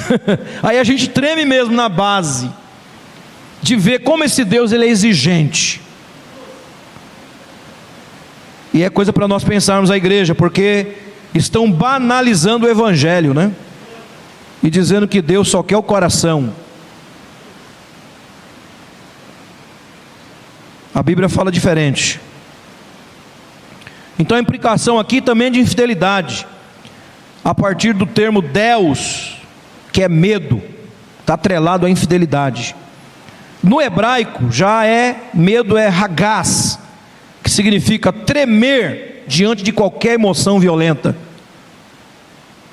[0.62, 2.50] Aí a gente treme mesmo na base
[3.62, 5.80] de ver como esse Deus ele é exigente.
[8.72, 10.92] E é coisa para nós pensarmos a igreja, porque
[11.34, 13.52] estão banalizando o evangelho, né?
[14.62, 16.52] E dizendo que Deus só quer o coração.
[20.94, 22.20] A Bíblia fala diferente.
[24.18, 26.46] Então a implicação aqui também é de infidelidade.
[27.44, 29.36] A partir do termo Deus,
[29.92, 30.62] que é medo,
[31.20, 32.76] está atrelado à infidelidade.
[33.62, 36.78] No hebraico já é medo é ragaz,
[37.52, 41.16] significa tremer diante de qualquer emoção violenta.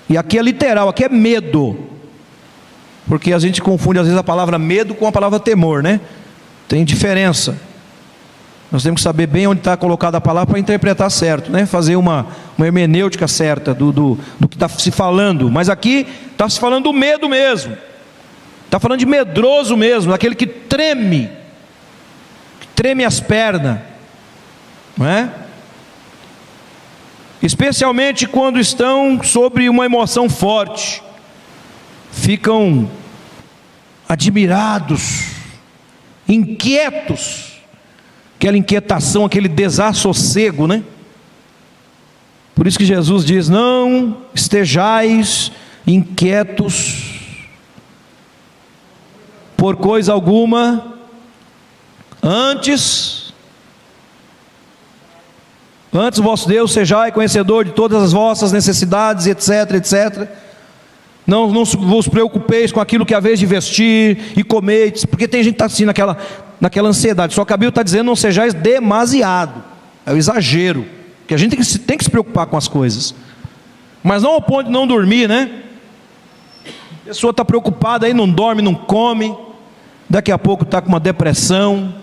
[0.10, 1.78] E aqui é literal, aqui é medo.
[3.08, 6.00] Porque a gente confunde às vezes a palavra medo com a palavra temor, né?
[6.68, 7.58] Tem diferença.
[8.72, 11.66] Nós temos que saber bem onde está colocada a palavra para interpretar certo, né?
[11.66, 15.50] fazer uma, uma hermenêutica certa do, do, do que está se falando.
[15.50, 17.76] Mas aqui está se falando do medo mesmo,
[18.66, 21.32] está falando de medroso mesmo, daquele que treme,
[22.60, 23.80] que treme as pernas,
[25.00, 25.34] não é?
[27.42, 31.02] Especialmente quando estão sobre uma emoção forte,
[32.12, 32.92] ficam
[34.10, 35.28] admirados,
[36.28, 37.62] inquietos,
[38.36, 40.84] aquela inquietação, aquele desassossego, né?
[42.54, 45.50] Por isso que Jesus diz: Não estejais
[45.88, 47.06] inquietos
[49.56, 50.94] por coisa alguma,
[52.22, 53.19] antes,
[55.94, 60.30] antes vosso Deus sejai conhecedor de todas as vossas necessidades, etc, etc.
[61.26, 65.44] Não, não vos preocupeis com aquilo que é vez de vestir e comer, porque tem
[65.44, 66.18] gente que está assim naquela,
[66.60, 67.34] naquela ansiedade.
[67.34, 69.64] Só que a Bíblia está dizendo: não sejais demasiado,
[70.06, 70.86] é o exagero,
[71.28, 73.14] que a gente tem que, se, tem que se preocupar com as coisas,
[74.04, 75.52] mas não ao ponto de não dormir, né?
[77.04, 79.36] A pessoa está preocupada aí, não dorme, não come,
[80.10, 81.94] daqui a pouco está com uma depressão,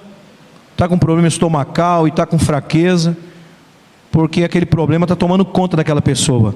[0.71, 3.17] está com problema estomacal e está com fraqueza,
[4.17, 6.55] porque aquele problema está tomando conta daquela pessoa.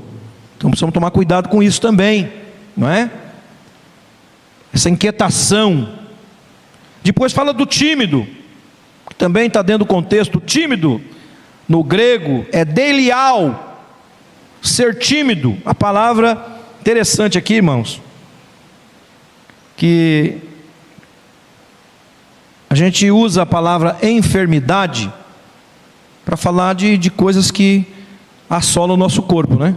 [0.57, 2.33] Então precisamos tomar cuidado com isso também,
[2.75, 3.11] não é?
[4.73, 5.87] Essa inquietação
[7.03, 8.27] depois fala do tímido,
[9.07, 10.40] que também está dentro do contexto.
[10.40, 11.03] Tímido,
[11.68, 13.85] no grego, é delial.
[14.62, 16.42] Ser tímido, a palavra
[16.81, 18.01] interessante aqui, irmãos,
[19.77, 20.38] que
[22.70, 25.12] a gente usa a palavra enfermidade
[26.25, 27.87] para falar de, de coisas que
[28.49, 29.77] assolam o nosso corpo, né?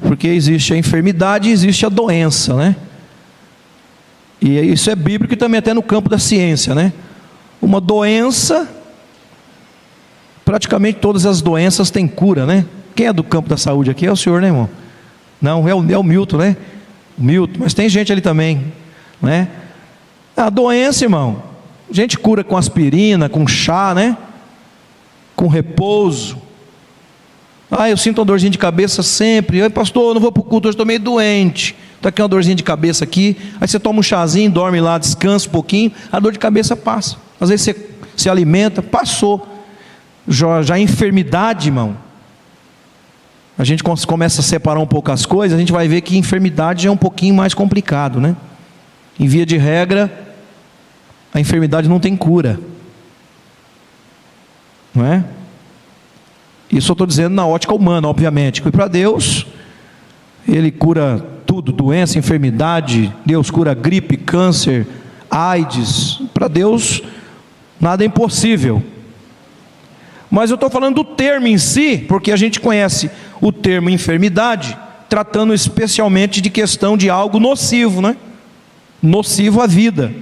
[0.00, 2.76] Porque existe a enfermidade existe a doença, né?
[4.40, 6.92] E isso é bíblico e também até no campo da ciência, né?
[7.60, 8.68] Uma doença,
[10.44, 12.64] praticamente todas as doenças têm cura, né?
[12.94, 14.68] Quem é do campo da saúde aqui é o senhor, né, irmão?
[15.40, 16.56] Não, é o, é o Milton, né?
[17.16, 18.72] Milton, mas tem gente ali também,
[19.20, 19.48] né?
[20.36, 21.42] A doença, irmão,
[21.90, 24.16] a gente cura com aspirina, com chá, né?
[25.38, 26.36] Com repouso.
[27.70, 29.62] Ah, eu sinto uma dorzinha de cabeça sempre.
[29.62, 31.76] Ai, pastor, eu não vou para o culto, hoje estou meio doente.
[31.94, 33.36] Está aqui uma dorzinha de cabeça aqui.
[33.60, 37.18] Aí você toma um chazinho, dorme lá, descansa um pouquinho, a dor de cabeça passa.
[37.40, 39.46] Às vezes você se alimenta, passou.
[40.26, 41.96] Já, já enfermidade, irmão.
[43.56, 46.88] A gente começa a separar um pouco as coisas, a gente vai ver que enfermidade
[46.88, 48.34] é um pouquinho mais complicado, né?
[49.20, 50.34] Em via de regra,
[51.32, 52.58] a enfermidade não tem cura.
[54.94, 55.24] Não é?
[56.70, 58.60] Isso eu estou dizendo na ótica humana, obviamente.
[58.60, 59.46] Que para Deus,
[60.46, 64.86] Ele cura tudo, doença, enfermidade, Deus cura gripe, câncer,
[65.30, 66.20] AIDS.
[66.34, 67.02] Para Deus,
[67.80, 68.82] nada é impossível.
[70.30, 74.76] Mas eu estou falando do termo em si, porque a gente conhece o termo enfermidade,
[75.08, 78.14] tratando especialmente de questão de algo nocivo, né?
[79.02, 80.12] Nocivo à vida.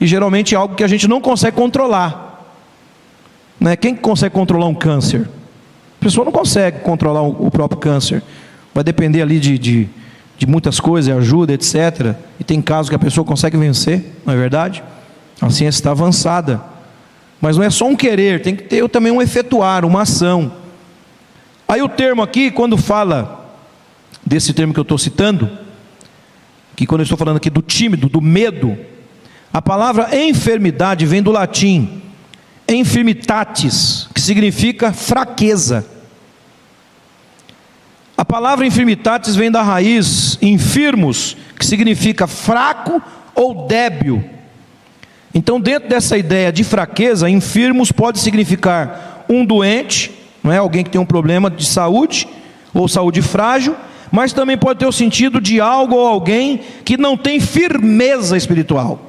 [0.00, 2.31] E geralmente é algo que a gente não consegue controlar.
[3.62, 3.76] Né?
[3.76, 5.28] Quem consegue controlar um câncer?
[6.00, 8.22] A pessoa não consegue controlar o próprio câncer.
[8.74, 9.88] Vai depender ali de, de
[10.42, 12.16] de muitas coisas, ajuda, etc.
[12.40, 14.82] E tem casos que a pessoa consegue vencer, não é verdade?
[15.40, 16.60] A ciência está avançada.
[17.40, 20.52] Mas não é só um querer, tem que ter também um efetuar, uma ação.
[21.68, 23.54] Aí o termo aqui, quando fala
[24.26, 25.48] desse termo que eu estou citando,
[26.74, 28.76] que quando eu estou falando aqui do tímido, do medo,
[29.52, 32.02] a palavra enfermidade vem do latim
[32.74, 35.86] infirmitatis, que significa fraqueza.
[38.16, 43.02] A palavra infirmitatis vem da raiz infirmos, que significa fraco
[43.34, 44.24] ou débil.
[45.34, 50.10] Então, dentro dessa ideia de fraqueza, infirmos pode significar um doente,
[50.42, 52.28] não é alguém que tem um problema de saúde
[52.74, 53.74] ou saúde frágil,
[54.10, 59.00] mas também pode ter o sentido de algo ou alguém que não tem firmeza espiritual.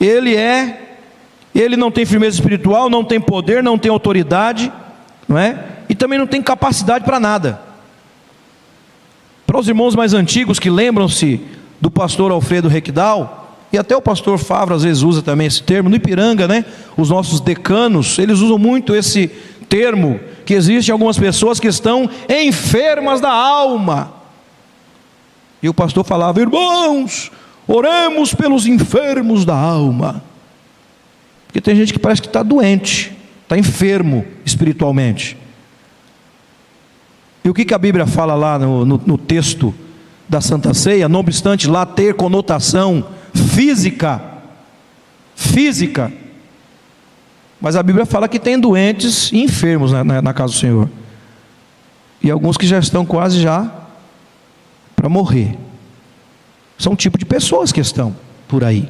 [0.00, 0.89] Ele é,
[1.58, 4.72] ele não tem firmeza espiritual, não tem poder, não tem autoridade,
[5.26, 5.64] não é?
[5.88, 7.60] E também não tem capacidade para nada.
[9.46, 11.40] Para os irmãos mais antigos que lembram-se
[11.80, 15.88] do pastor Alfredo Requidal, e até o pastor Favro às vezes usa também esse termo,
[15.88, 16.64] no Ipiranga, né?
[16.96, 19.28] Os nossos decanos, eles usam muito esse
[19.68, 24.12] termo que existem algumas pessoas que estão enfermas da alma.
[25.62, 27.30] E o pastor falava: "Irmãos,
[27.66, 30.22] oremos pelos enfermos da alma".
[31.50, 33.10] Porque tem gente que parece que está doente,
[33.42, 35.36] está enfermo espiritualmente.
[37.42, 39.74] E o que, que a Bíblia fala lá no, no, no texto
[40.28, 44.22] da Santa Ceia, não obstante lá ter conotação física,
[45.34, 46.12] física,
[47.60, 50.88] mas a Bíblia fala que tem doentes e enfermos na, na, na casa do Senhor.
[52.22, 53.68] E alguns que já estão quase já
[54.94, 55.58] para morrer.
[56.78, 58.14] São o tipo de pessoas que estão
[58.46, 58.88] por aí.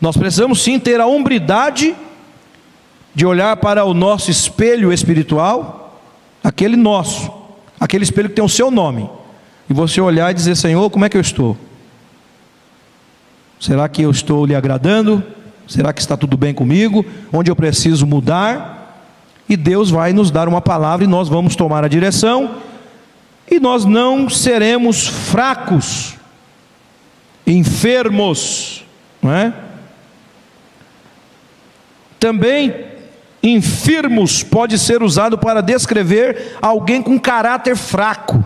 [0.00, 1.94] Nós precisamos sim ter a hombridade
[3.14, 6.00] de olhar para o nosso espelho espiritual,
[6.42, 7.32] aquele nosso,
[7.80, 9.10] aquele espelho que tem o seu nome,
[9.68, 11.56] e você olhar e dizer: Senhor, como é que eu estou?
[13.58, 15.22] Será que eu estou lhe agradando?
[15.66, 17.04] Será que está tudo bem comigo?
[17.32, 18.78] Onde eu preciso mudar?
[19.48, 22.56] E Deus vai nos dar uma palavra e nós vamos tomar a direção,
[23.50, 26.14] e nós não seremos fracos,
[27.46, 28.84] enfermos,
[29.20, 29.52] não é?
[32.18, 32.86] Também
[33.42, 38.44] infirmos pode ser usado para descrever alguém com caráter fraco.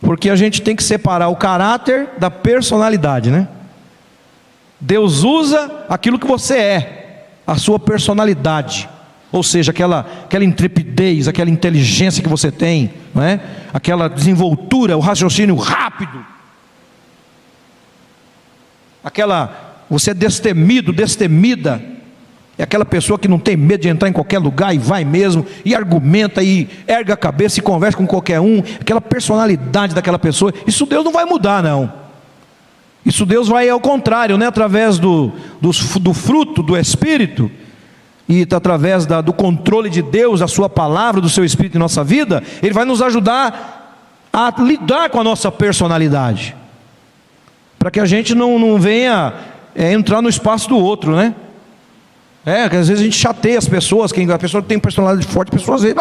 [0.00, 3.48] Porque a gente tem que separar o caráter da personalidade, né?
[4.78, 8.88] Deus usa aquilo que você é, a sua personalidade,
[9.32, 13.40] ou seja, aquela, aquela intrepidez, aquela inteligência que você tem, não é?
[13.72, 16.24] aquela desenvoltura, o raciocínio rápido,
[19.02, 21.82] aquela, você é destemido, destemida,
[22.56, 25.44] é aquela pessoa que não tem medo de entrar em qualquer lugar e vai mesmo,
[25.64, 30.54] e argumenta, e erga a cabeça e conversa com qualquer um, aquela personalidade daquela pessoa,
[30.66, 31.92] isso Deus não vai mudar, não.
[33.04, 34.46] Isso Deus vai ao contrário, né?
[34.46, 35.70] através do, do,
[36.00, 37.50] do fruto do Espírito,
[38.26, 42.02] e através da, do controle de Deus, a Sua palavra, do Seu Espírito em nossa
[42.02, 43.82] vida, Ele vai nos ajudar
[44.32, 46.56] a lidar com a nossa personalidade,
[47.78, 49.34] para que a gente não, não venha
[49.74, 51.34] é, entrar no espaço do outro, né?
[52.46, 55.48] É, que às vezes a gente chateia as pessoas, quem a pessoa tem personalidade forte,
[55.48, 55.96] a pessoa às vezes,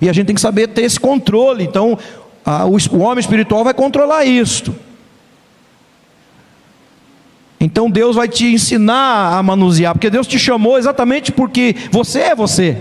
[0.00, 1.62] e a gente tem que saber ter esse controle.
[1.62, 1.98] Então,
[2.44, 4.74] a, o, o homem espiritual vai controlar isto.
[7.64, 12.34] Então Deus vai te ensinar a manusear, porque Deus te chamou exatamente porque você é
[12.34, 12.76] você.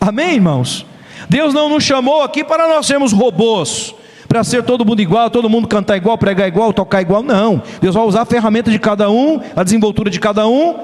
[0.00, 0.86] Amém, irmãos?
[1.28, 3.94] Deus não nos chamou aqui para nós sermos robôs,
[4.32, 7.22] para ser todo mundo igual, todo mundo cantar igual, pregar igual, tocar igual.
[7.22, 7.62] Não.
[7.82, 10.74] Deus vai usar a ferramenta de cada um, a desenvoltura de cada um,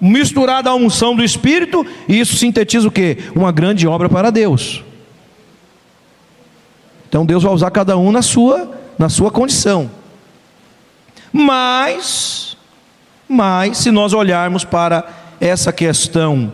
[0.00, 3.18] misturada à unção do Espírito, e isso sintetiza o que?
[3.36, 4.82] Uma grande obra para Deus.
[7.06, 9.90] Então Deus vai usar cada um na sua, na sua condição.
[11.30, 12.56] Mas
[13.28, 15.04] mas, se nós olharmos para
[15.38, 16.50] essa questão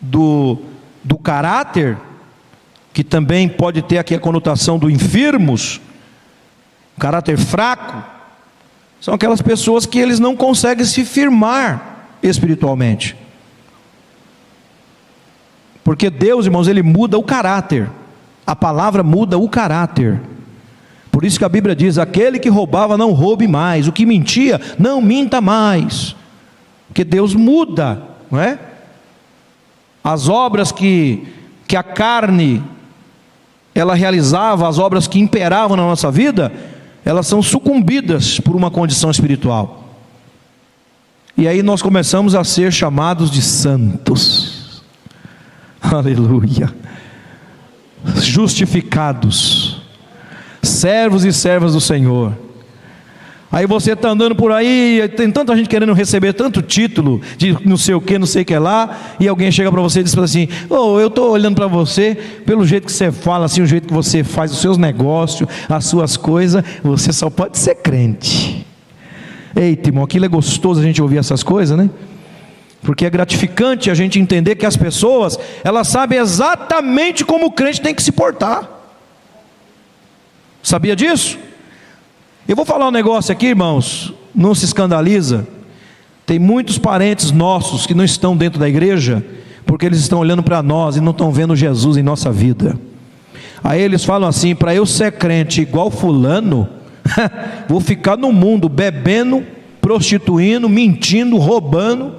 [0.00, 0.56] do,
[1.04, 1.98] do caráter,
[2.98, 5.80] que também pode ter aqui a conotação do enfermos,
[6.98, 8.02] caráter fraco,
[9.00, 13.14] são aquelas pessoas que eles não conseguem se firmar espiritualmente.
[15.84, 17.88] Porque Deus, irmãos, ele muda o caráter.
[18.44, 20.20] A palavra muda o caráter.
[21.12, 24.60] Por isso que a Bíblia diz: aquele que roubava não roube mais, o que mentia
[24.76, 26.16] não minta mais.
[26.88, 28.58] Porque Deus muda, não é?
[30.02, 31.28] As obras que,
[31.64, 32.60] que a carne
[33.80, 36.52] ela realizava, as obras que imperavam na nossa vida,
[37.04, 39.84] elas são sucumbidas por uma condição espiritual.
[41.36, 44.82] E aí nós começamos a ser chamados de santos.
[45.80, 46.74] Aleluia.
[48.16, 49.78] Justificados
[50.62, 52.47] servos e servas do Senhor.
[53.50, 57.78] Aí você está andando por aí, tem tanta gente querendo receber tanto título de não
[57.78, 60.16] sei o que, não sei o que lá, e alguém chega para você e diz
[60.18, 63.88] assim: Oh, eu estou olhando para você, pelo jeito que você fala, assim, o jeito
[63.88, 68.66] que você faz os seus negócios, as suas coisas, você só pode ser crente.
[69.56, 71.88] Eita, irmão, aquilo é gostoso a gente ouvir essas coisas, né?
[72.82, 77.80] Porque é gratificante a gente entender que as pessoas, elas sabem exatamente como o crente
[77.80, 78.68] tem que se portar.
[80.62, 81.38] Sabia disso?
[82.48, 85.46] Eu vou falar um negócio aqui, irmãos, não se escandaliza.
[86.24, 89.22] Tem muitos parentes nossos que não estão dentro da igreja,
[89.66, 92.80] porque eles estão olhando para nós e não estão vendo Jesus em nossa vida.
[93.62, 96.66] Aí eles falam assim: para eu ser crente igual Fulano,
[97.68, 99.44] vou ficar no mundo bebendo,
[99.78, 102.14] prostituindo, mentindo, roubando,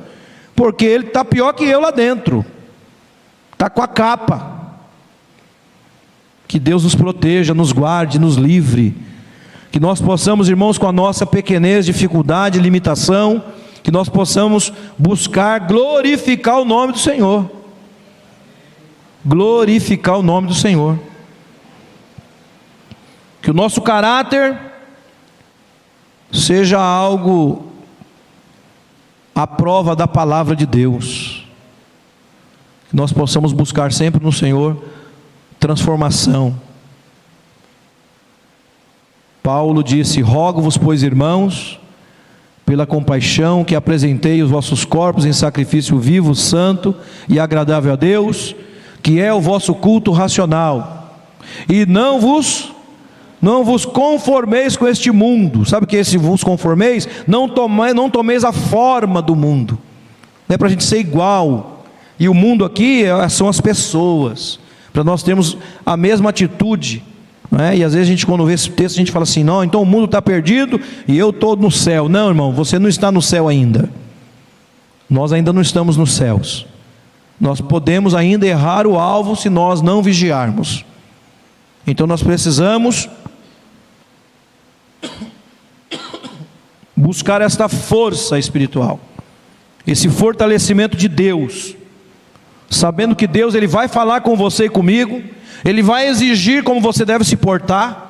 [0.56, 2.46] porque ele está pior que eu lá dentro,
[3.52, 4.60] está com a capa.
[6.48, 9.10] Que Deus nos proteja, nos guarde, nos livre
[9.72, 13.44] que nós possamos, irmãos, com a nossa pequenez, dificuldade, limitação,
[13.84, 17.50] que nós possamos buscar glorificar o nome do Senhor.
[19.26, 21.00] Glorificar o nome do Senhor.
[23.42, 24.60] Que o nosso caráter
[26.32, 27.72] seja algo
[29.36, 31.46] à prova da palavra de Deus.
[32.90, 34.84] Que nós possamos buscar sempre no Senhor
[35.60, 36.69] transformação
[39.42, 41.80] Paulo disse: Rogo-vos, pois, irmãos,
[42.66, 46.96] pela compaixão que apresentei os vossos corpos em sacrifício vivo, santo
[47.28, 48.56] e agradável a Deus,
[49.02, 51.16] que é o vosso culto racional,
[51.68, 52.72] e não vos
[53.42, 55.66] não vos conformeis com este mundo.
[55.66, 57.08] Sabe o que é esse vos conformeis?
[57.26, 59.80] Não tomeis, não tomeis a forma do mundo.
[60.48, 61.86] Não é para a gente ser igual.
[62.20, 64.60] E o mundo aqui é, são as pessoas.
[64.92, 67.02] Para nós termos a mesma atitude
[67.58, 67.78] é?
[67.78, 69.82] E às vezes a gente, quando vê esse texto, a gente fala assim: não, então
[69.82, 72.08] o mundo está perdido e eu estou no céu.
[72.08, 73.90] Não, irmão, você não está no céu ainda.
[75.10, 76.68] Nós ainda não estamos nos céus.
[77.40, 80.86] Nós podemos ainda errar o alvo se nós não vigiarmos.
[81.88, 83.10] Então nós precisamos
[86.96, 89.00] buscar esta força espiritual,
[89.88, 91.76] esse fortalecimento de Deus,
[92.70, 95.22] sabendo que Deus ele vai falar com você e comigo
[95.66, 98.08] ele vai exigir como você deve se portar.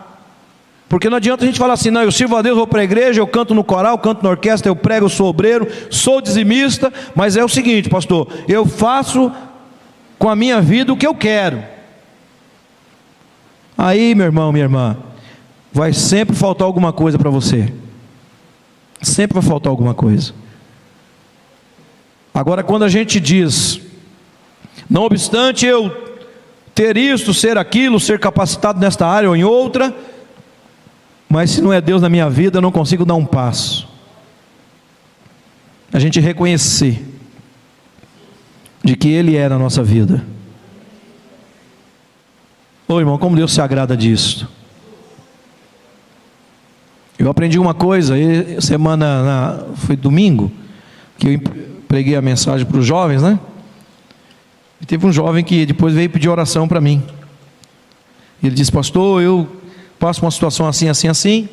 [0.88, 2.84] Porque não adianta a gente falar assim, não, eu sirvo a Deus, vou para a
[2.84, 6.91] igreja, eu canto no coral, canto na orquestra, eu prego, eu sou obreiro, sou dizimista,
[7.16, 9.32] mas é o seguinte, pastor, eu faço
[10.18, 11.64] com a minha vida o que eu quero.
[13.78, 14.97] Aí, meu irmão, minha irmã,
[15.72, 17.72] vai sempre faltar alguma coisa para você.
[19.01, 20.34] Sempre vai faltar alguma coisa.
[22.34, 23.80] Agora, quando a gente diz,
[24.90, 25.90] não obstante eu
[26.74, 29.94] ter isso, ser aquilo, ser capacitado nesta área ou em outra,
[31.28, 33.88] mas se não é Deus na minha vida, eu não consigo dar um passo.
[35.94, 37.06] A gente reconhecer
[38.84, 40.26] de que Ele é na nossa vida.
[42.88, 44.50] Ô irmão, como Deus se agrada disso.
[47.20, 48.16] Eu aprendi uma coisa,
[48.62, 50.50] semana, na, foi domingo,
[51.18, 51.42] que eu
[51.88, 53.38] preguei a mensagem para os jovens, né?
[54.82, 57.04] E teve um jovem que depois veio pedir oração para mim.
[58.42, 59.48] Ele disse: Pastor, eu
[60.00, 61.50] passo uma situação assim, assim, assim.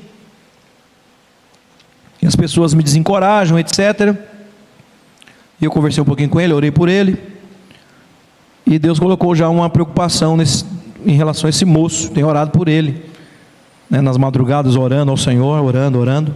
[2.22, 4.16] E as pessoas me desencorajam, etc.
[5.61, 7.18] E eu conversei um pouquinho com ele, orei por ele.
[8.64, 10.64] E Deus colocou já uma preocupação nesse,
[11.05, 12.11] em relação a esse moço.
[12.11, 13.05] Tenho orado por ele.
[13.89, 16.35] Né, nas madrugadas, orando ao Senhor, orando, orando.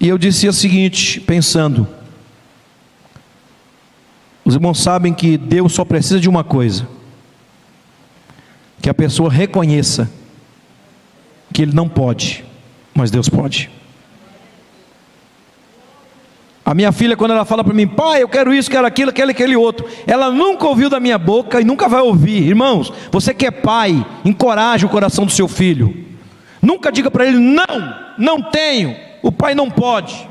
[0.00, 1.86] E eu disse o seguinte, pensando:
[4.48, 6.88] os irmãos sabem que Deus só precisa de uma coisa:
[8.80, 10.10] que a pessoa reconheça
[11.52, 12.46] que Ele não pode,
[12.94, 13.70] mas Deus pode.
[16.64, 19.30] A minha filha, quando ela fala para mim, pai, eu quero isso, quero aquilo, quero
[19.30, 22.42] aquele outro, ela nunca ouviu da minha boca e nunca vai ouvir.
[22.42, 26.06] Irmãos, você que é pai, encoraje o coração do seu filho.
[26.62, 30.26] Nunca diga para ele, não, não tenho, o pai não pode.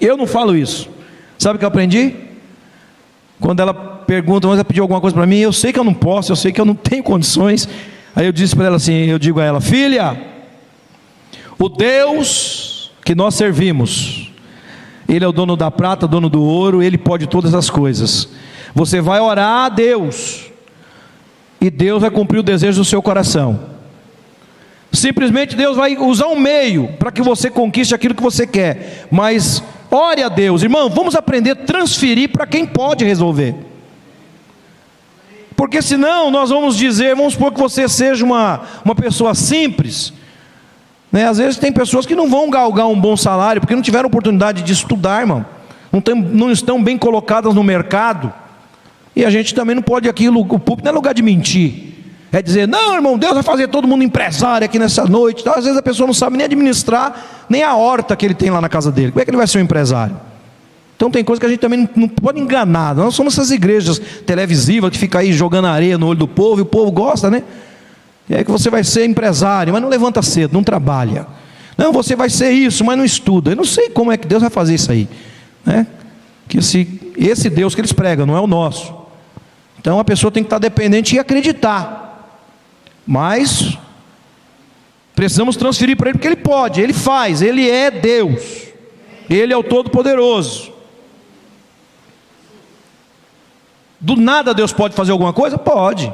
[0.00, 0.88] Eu não falo isso.
[1.36, 2.23] Sabe o que eu aprendi?
[3.40, 5.94] Quando ela pergunta, mas ela pediu alguma coisa para mim, eu sei que eu não
[5.94, 7.68] posso, eu sei que eu não tenho condições.
[8.14, 10.16] Aí eu disse para ela assim, eu digo a ela, filha,
[11.58, 14.30] o Deus que nós servimos,
[15.08, 18.28] Ele é o dono da prata, dono do ouro, Ele pode todas as coisas.
[18.74, 20.44] Você vai orar a Deus,
[21.60, 23.74] e Deus vai cumprir o desejo do seu coração.
[24.92, 29.62] Simplesmente Deus vai usar um meio para que você conquiste aquilo que você quer, mas
[29.94, 33.54] Ore a Deus, irmão, vamos aprender a transferir para quem pode resolver.
[35.54, 40.12] Porque senão nós vamos dizer, vamos supor que você seja uma, uma pessoa simples,
[41.12, 41.28] Né?
[41.28, 44.62] Às vezes tem pessoas que não vão galgar um bom salário porque não tiveram oportunidade
[44.62, 45.46] de estudar, irmão.
[45.92, 48.32] Não, tem, não estão bem colocadas no mercado.
[49.14, 51.83] E a gente também não pode aquilo, o público não é lugar de mentir.
[52.34, 55.42] É dizer, não, irmão, Deus vai fazer todo mundo empresário aqui nessa noite.
[55.42, 58.50] Então, às vezes a pessoa não sabe nem administrar, nem a horta que ele tem
[58.50, 59.12] lá na casa dele.
[59.12, 60.16] Como é que ele vai ser um empresário?
[60.96, 62.92] Então tem coisa que a gente também não, pode enganar.
[62.92, 66.62] Nós somos essas igrejas televisivas que ficam aí jogando areia no olho do povo, e
[66.62, 67.44] o povo gosta, né?
[68.28, 71.28] E aí que você vai ser empresário, mas não levanta cedo, não trabalha.
[71.78, 73.52] Não, você vai ser isso, mas não estuda.
[73.52, 75.08] Eu não sei como é que Deus vai fazer isso aí.
[75.64, 75.86] Né?
[76.48, 78.92] Que esse, esse Deus que eles pregam não é o nosso.
[79.78, 82.03] Então a pessoa tem que estar dependente e acreditar.
[83.06, 83.78] Mas
[85.14, 88.64] precisamos transferir para ele porque ele pode, ele faz, ele é Deus.
[89.28, 90.72] Ele é o todo-poderoso.
[94.00, 95.56] Do nada Deus pode fazer alguma coisa?
[95.56, 96.12] Pode.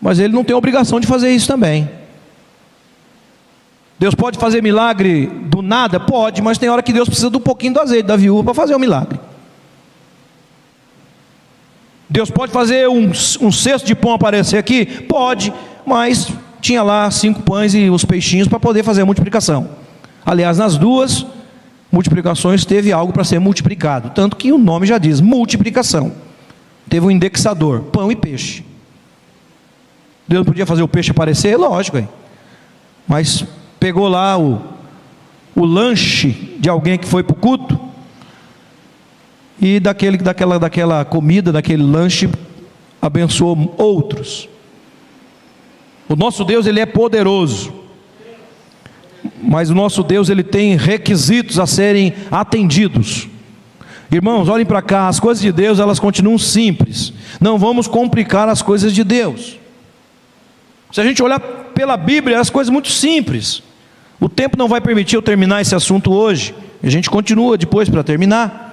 [0.00, 1.88] Mas ele não tem obrigação de fazer isso também.
[3.98, 6.00] Deus pode fazer milagre do nada?
[6.00, 8.54] Pode, mas tem hora que Deus precisa de um pouquinho do azeite da viúva para
[8.54, 9.18] fazer o milagre.
[12.14, 13.10] Deus pode fazer um,
[13.40, 14.86] um cesto de pão aparecer aqui?
[14.86, 15.52] Pode,
[15.84, 16.28] mas
[16.60, 19.68] tinha lá cinco pães e os peixinhos para poder fazer a multiplicação.
[20.24, 21.26] Aliás, nas duas
[21.90, 26.12] multiplicações teve algo para ser multiplicado, tanto que o nome já diz multiplicação.
[26.88, 28.64] Teve um indexador, pão e peixe.
[30.28, 31.56] Deus podia fazer o peixe aparecer?
[31.56, 32.08] Lógico, hein?
[33.08, 33.44] mas
[33.80, 34.62] pegou lá o,
[35.56, 37.76] o lanche de alguém que foi para o culto,
[39.60, 42.28] e daquele, daquela, daquela comida, daquele lanche,
[43.00, 44.48] abençoou outros.
[46.08, 47.72] O nosso Deus, ele é poderoso.
[49.42, 53.28] Mas o nosso Deus, ele tem requisitos a serem atendidos.
[54.10, 57.12] Irmãos, olhem para cá, as coisas de Deus, elas continuam simples.
[57.40, 59.58] Não vamos complicar as coisas de Deus.
[60.92, 63.62] Se a gente olhar pela Bíblia, as coisas muito simples.
[64.20, 66.54] O tempo não vai permitir eu terminar esse assunto hoje.
[66.82, 68.63] A gente continua depois para terminar.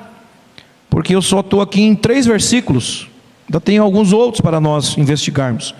[0.91, 3.07] Porque eu só estou aqui em três versículos.
[3.47, 5.73] Ainda tem alguns outros para nós investigarmos.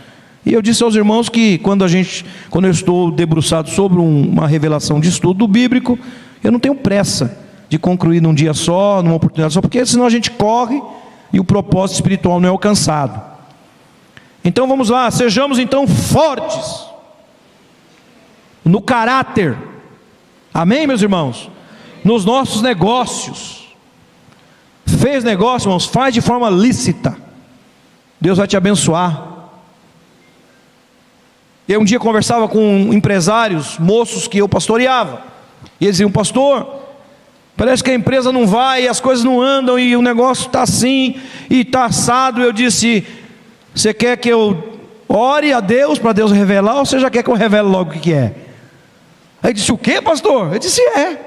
[0.46, 4.30] E eu disse aos irmãos que quando a gente, quando eu estou debruçado sobre um,
[4.30, 6.00] uma revelação de estudo bíblico,
[6.42, 7.38] eu não tenho pressa
[7.68, 10.82] de concluir num dia só, numa oportunidade só, porque senão a gente corre
[11.32, 13.22] e o propósito espiritual não é alcançado.
[14.44, 16.86] Então vamos lá, sejamos então fortes
[18.64, 19.58] no caráter,
[20.54, 21.50] amém, meus irmãos?
[22.02, 23.61] Nos nossos negócios.
[25.00, 27.18] Fez negócio, irmãos, faz de forma lícita.
[28.20, 29.30] Deus vai te abençoar.
[31.68, 35.24] Eu um dia conversava com empresários, moços que eu pastoreava.
[35.80, 36.82] E eles diziam, pastor,
[37.56, 41.16] parece que a empresa não vai, as coisas não andam, e o negócio está assim,
[41.50, 42.42] e está assado.
[42.42, 43.06] Eu disse,
[43.74, 47.30] você quer que eu ore a Deus para Deus revelar, ou você já quer que
[47.30, 48.36] eu revele logo o que é?
[49.42, 50.54] Aí disse, o que, pastor?
[50.54, 51.18] Eu disse, é.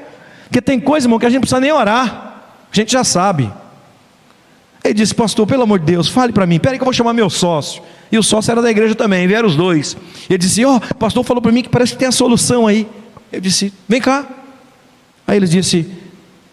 [0.44, 2.33] Porque tem coisa, irmão, que a gente não precisa nem orar.
[2.74, 3.50] A gente já sabe.
[4.82, 6.58] Ele disse, pastor, pelo amor de Deus, fale para mim.
[6.58, 7.80] Peraí que eu vou chamar meu sócio.
[8.10, 9.96] E o sócio era da igreja também, vieram os dois.
[10.28, 12.86] Ele disse, ó, oh, pastor falou para mim que parece que tem a solução aí.
[13.32, 14.26] Eu disse, vem cá.
[15.26, 15.90] Aí ele disse,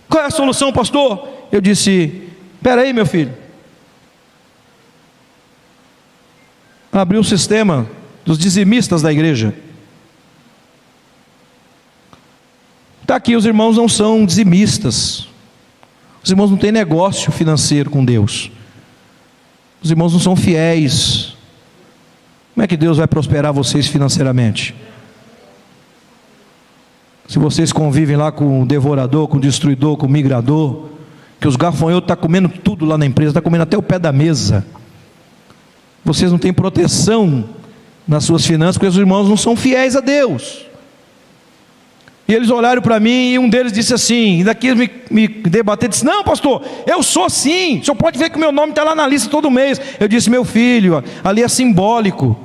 [0.08, 1.28] qual é a solução, pastor?
[1.52, 2.30] Eu disse,
[2.62, 3.42] peraí, meu filho.
[6.92, 7.90] abriu o sistema
[8.26, 9.56] dos dizimistas da igreja.
[13.02, 15.31] Está aqui, os irmãos não são dizimistas.
[16.24, 18.52] Os irmãos não têm negócio financeiro com Deus.
[19.82, 21.36] Os irmãos não são fiéis.
[22.54, 24.76] Como é que Deus vai prosperar vocês financeiramente?
[27.28, 30.90] Se vocês convivem lá com o devorador, com o destruidor, com o migrador,
[31.40, 33.98] que os gafanhotos estão tá comendo tudo lá na empresa, está comendo até o pé
[33.98, 34.66] da mesa.
[36.04, 37.46] Vocês não têm proteção
[38.08, 40.66] nas suas finanças, porque os irmãos não são fiéis a Deus.
[42.32, 45.90] E eles olharam para mim e um deles disse assim, e daqui me, me debater,
[45.90, 48.96] disse: Não, pastor, eu sou sim, o senhor pode ver que meu nome está lá
[48.96, 49.82] na lista todo mês.
[50.00, 52.40] Eu disse: Meu filho, ali é simbólico.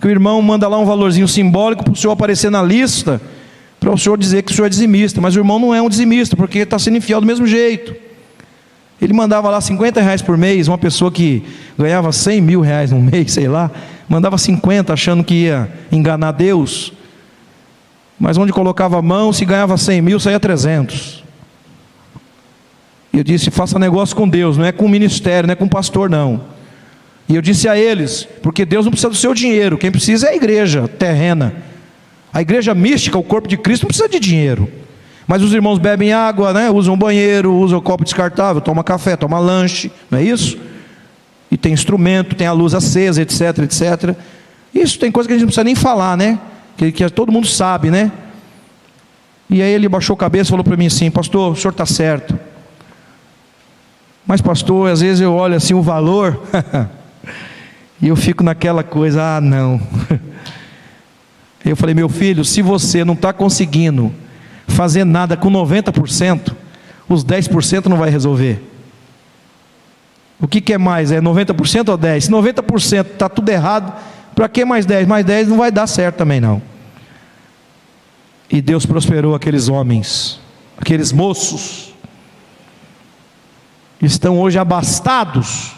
[0.00, 3.22] Que o irmão manda lá um valorzinho simbólico para o senhor aparecer na lista,
[3.78, 5.20] para o senhor dizer que o senhor é dizimista.
[5.20, 7.94] Mas o irmão não é um dizimista, porque está sendo infiel do mesmo jeito.
[9.00, 11.44] Ele mandava lá 50 reais por mês, uma pessoa que
[11.78, 13.70] ganhava 100 mil reais no mês, sei lá,
[14.08, 16.92] mandava 50 achando que ia enganar Deus.
[18.18, 21.24] Mas onde colocava a mão, se ganhava 100 mil, saía 300.
[23.12, 25.66] E eu disse: faça negócio com Deus, não é com o ministério, não é com
[25.66, 26.42] o pastor, não.
[27.28, 30.30] E eu disse a eles: porque Deus não precisa do seu dinheiro, quem precisa é
[30.30, 31.54] a igreja terrena.
[32.32, 34.68] A igreja mística, o corpo de Cristo, não precisa de dinheiro.
[35.26, 36.68] Mas os irmãos bebem água, né?
[36.68, 40.58] usam banheiro, usam copo descartável, toma café, toma lanche, não é isso?
[41.50, 44.16] E tem instrumento, tem a luz acesa, etc, etc.
[44.74, 46.38] Isso tem coisa que a gente não precisa nem falar, né?
[46.76, 48.10] Que, que todo mundo sabe, né?
[49.48, 51.86] E aí ele baixou a cabeça e falou para mim assim: Pastor, o senhor está
[51.86, 52.38] certo.
[54.26, 56.42] Mas, pastor, às vezes eu olho assim o valor
[58.00, 59.80] e eu fico naquela coisa: ah, não.
[61.64, 64.12] Eu falei: Meu filho, se você não está conseguindo
[64.66, 66.52] fazer nada com 90%,
[67.08, 68.62] os 10% não vai resolver.
[70.38, 71.10] O que, que é mais?
[71.10, 72.20] É 90% ou 10%?
[72.20, 73.94] Se 90% está tudo errado,
[74.34, 75.06] para que mais 10?
[75.06, 76.60] Mais 10 não vai dar certo também não.
[78.50, 80.38] E Deus prosperou aqueles homens,
[80.76, 81.94] aqueles moços,
[84.00, 85.72] estão hoje abastados,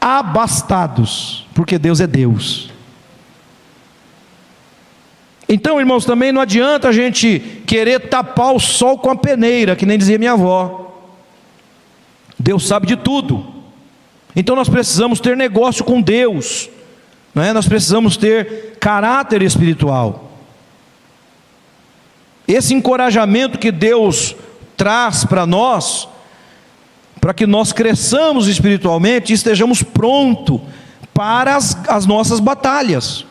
[0.00, 2.70] abastados, porque Deus é Deus.
[5.48, 9.86] Então, irmãos, também não adianta a gente querer tapar o sol com a peneira, que
[9.86, 10.94] nem dizia minha avó.
[12.38, 13.54] Deus sabe de tudo.
[14.36, 16.68] Então nós precisamos ter negócio com Deus,
[17.34, 17.52] não é?
[17.52, 20.30] Nós precisamos ter caráter espiritual.
[22.46, 24.34] Esse encorajamento que Deus
[24.76, 26.08] traz para nós,
[27.20, 30.60] para que nós cresçamos espiritualmente e estejamos prontos
[31.12, 33.26] para as, as nossas batalhas.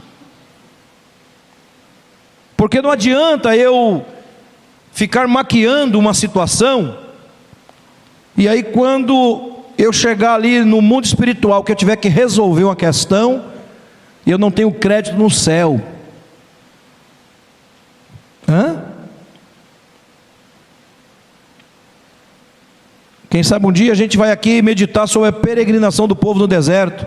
[2.56, 4.06] Porque não adianta eu
[4.92, 6.98] ficar maquiando uma situação,
[8.36, 12.76] e aí quando eu chegar ali no mundo espiritual, que eu tiver que resolver uma
[12.76, 13.46] questão,
[14.32, 15.82] eu não tenho crédito no céu.
[18.48, 18.84] Hã?
[23.30, 26.48] Quem sabe um dia a gente vai aqui meditar sobre a peregrinação do povo no
[26.48, 27.06] deserto.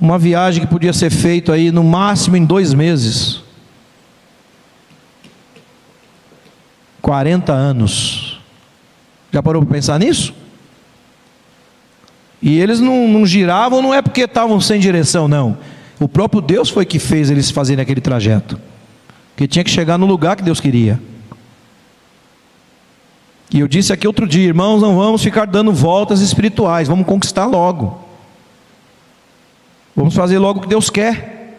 [0.00, 3.42] Uma viagem que podia ser feita aí no máximo em dois meses.
[7.00, 8.40] 40 anos.
[9.30, 10.32] Já parou para pensar nisso?
[12.42, 15.56] E eles não, não giravam, não é porque estavam sem direção, não.
[16.00, 18.60] O próprio Deus foi que fez eles fazerem aquele trajeto.
[19.36, 21.00] Que tinha que chegar no lugar que Deus queria.
[23.54, 27.46] E eu disse aqui outro dia, irmãos, não vamos ficar dando voltas espirituais, vamos conquistar
[27.46, 28.02] logo.
[29.94, 31.58] Vamos fazer logo o que Deus quer,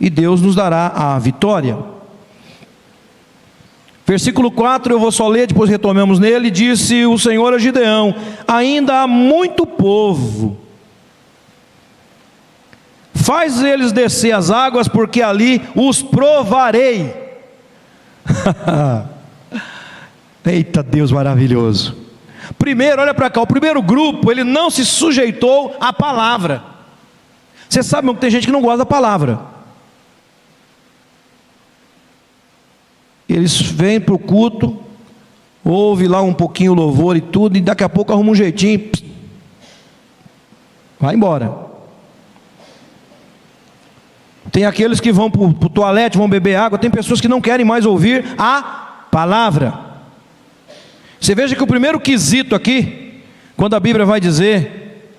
[0.00, 1.78] e Deus nos dará a vitória.
[4.06, 6.50] Versículo 4, eu vou só ler, depois retomemos nele.
[6.50, 8.14] Disse o Senhor a Gideão:
[8.46, 10.58] Ainda há muito povo,
[13.14, 17.14] faz eles descer as águas, porque ali os provarei.
[20.44, 21.96] Eita Deus maravilhoso.
[22.58, 26.62] Primeiro, olha para cá, o primeiro grupo, ele não se sujeitou à palavra.
[27.70, 29.53] Você sabe que tem gente que não gosta da palavra.
[33.28, 34.78] Eles vêm para o culto,
[35.64, 38.78] ouve lá um pouquinho o louvor e tudo, e daqui a pouco arruma um jeitinho,
[38.78, 39.04] pss,
[41.00, 41.64] vai embora.
[44.52, 47.64] Tem aqueles que vão para o toalete, vão beber água, tem pessoas que não querem
[47.64, 49.74] mais ouvir a palavra.
[51.20, 53.22] Você veja que o primeiro quesito aqui,
[53.56, 55.10] quando a Bíblia vai dizer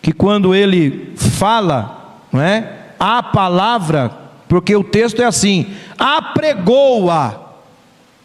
[0.00, 2.78] que quando ele fala, não é?
[2.98, 4.10] A palavra,
[4.48, 5.66] porque o texto é assim:
[5.98, 7.49] apregou-a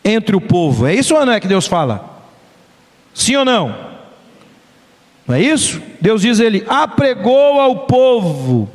[0.05, 0.85] entre o povo.
[0.85, 2.21] É isso ou não é que Deus fala?
[3.13, 3.75] Sim ou não?
[5.27, 5.81] Não é isso?
[5.99, 8.69] Deus diz ele apregou ao povo.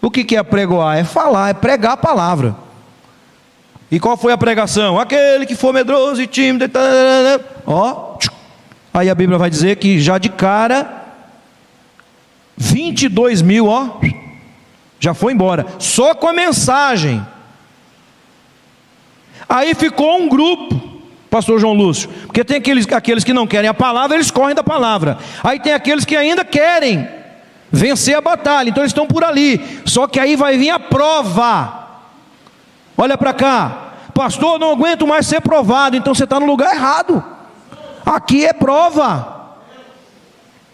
[0.00, 0.96] O que é apregoar?
[0.96, 2.56] É falar, é pregar a palavra.
[3.90, 4.98] E qual foi a pregação?
[4.98, 6.64] Aquele que for medroso e tímido.
[7.66, 8.16] Ó,
[8.92, 11.04] aí a Bíblia vai dizer que já de cara,
[12.56, 14.00] 22 mil, ó,
[14.98, 15.66] já foi embora.
[15.78, 17.24] Só com a mensagem.
[19.48, 20.80] Aí ficou um grupo,
[21.30, 24.62] pastor João Lúcio, porque tem aqueles, aqueles que não querem a palavra, eles correm da
[24.62, 25.18] palavra.
[25.42, 27.08] Aí tem aqueles que ainda querem
[27.70, 29.60] vencer a batalha, então eles estão por ali.
[29.86, 31.80] Só que aí vai vir a prova.
[32.96, 37.24] Olha para cá, pastor, não aguento mais ser provado, então você está no lugar errado.
[38.04, 39.40] Aqui é prova.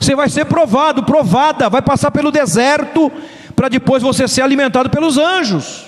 [0.01, 3.11] Você vai ser provado, provada, vai passar pelo deserto,
[3.55, 5.85] para depois você ser alimentado pelos anjos.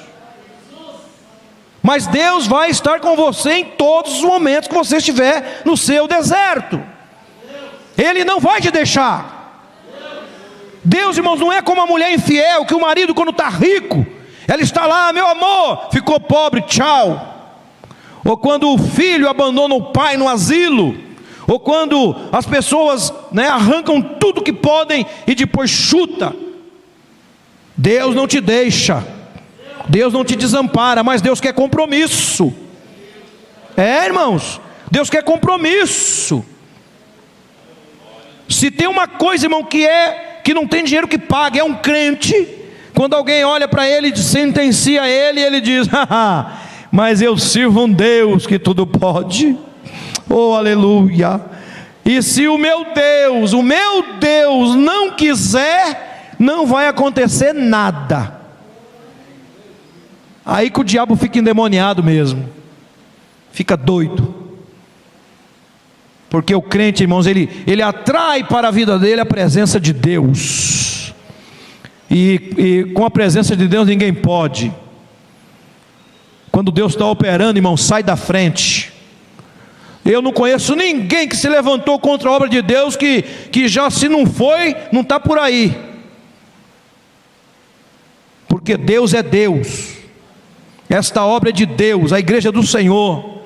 [1.83, 6.07] Mas Deus vai estar com você em todos os momentos que você estiver no seu
[6.07, 6.83] deserto.
[7.97, 9.39] Ele não vai te deixar.
[10.85, 14.07] Deus, irmãos, não é como a mulher infiel, que o marido, quando está rico,
[14.47, 17.26] ela está lá, meu amor, ficou pobre, tchau.
[18.24, 20.97] Ou quando o filho abandona o pai no asilo,
[21.47, 26.35] ou quando as pessoas né, arrancam tudo que podem e depois chuta.
[27.76, 29.20] Deus não te deixa.
[29.89, 32.53] Deus não te desampara, mas Deus quer compromisso.
[33.76, 34.61] É, irmãos,
[34.91, 36.45] Deus quer compromisso.
[38.49, 41.74] Se tem uma coisa, irmão, que é que não tem dinheiro que pague, é um
[41.74, 42.49] crente
[42.95, 45.89] Quando alguém olha para ele e sentencia ele, ele diz:
[46.91, 49.57] mas eu sirvo um Deus que tudo pode.
[50.28, 51.41] Oh, aleluia.
[52.05, 58.39] E se o meu Deus, o meu Deus não quiser, não vai acontecer nada.
[60.45, 62.49] Aí que o diabo fica endemoniado mesmo,
[63.53, 64.34] fica doido.
[66.28, 71.12] Porque o crente, irmãos, ele, ele atrai para a vida dele a presença de Deus.
[72.11, 74.72] E, e com a presença de Deus ninguém pode.
[76.51, 78.93] Quando Deus está operando, irmão, sai da frente.
[80.05, 83.91] Eu não conheço ninguém que se levantou contra a obra de Deus que, que já
[83.91, 85.76] se não foi, não está por aí.
[88.49, 89.99] Porque Deus é Deus.
[90.91, 93.43] Esta obra é de Deus, a igreja é do Senhor.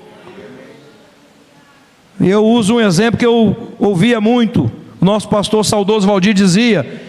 [2.18, 4.72] Eu uso um exemplo que eu ouvia muito.
[4.98, 7.02] O nosso pastor saudoso Valdir dizia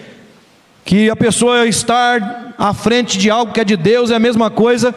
[0.84, 4.50] que a pessoa estar à frente de algo que é de Deus é a mesma
[4.50, 4.94] coisa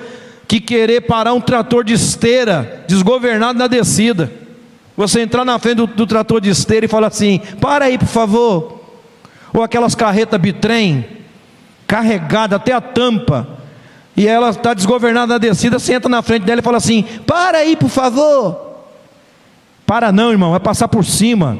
[0.48, 4.32] que querer parar um trator de esteira desgovernado na descida.
[4.96, 8.08] Você entrar na frente do, do trator de esteira e falar assim: para aí, por
[8.08, 8.80] favor.
[9.54, 11.06] Ou aquelas carretas bitrem,
[11.86, 13.57] carregada até a tampa,
[14.18, 17.76] e ela está desgovernada na descida, entra na frente dela e fala assim: para aí,
[17.76, 18.66] por favor.
[19.86, 21.56] Para não, irmão, é passar por cima.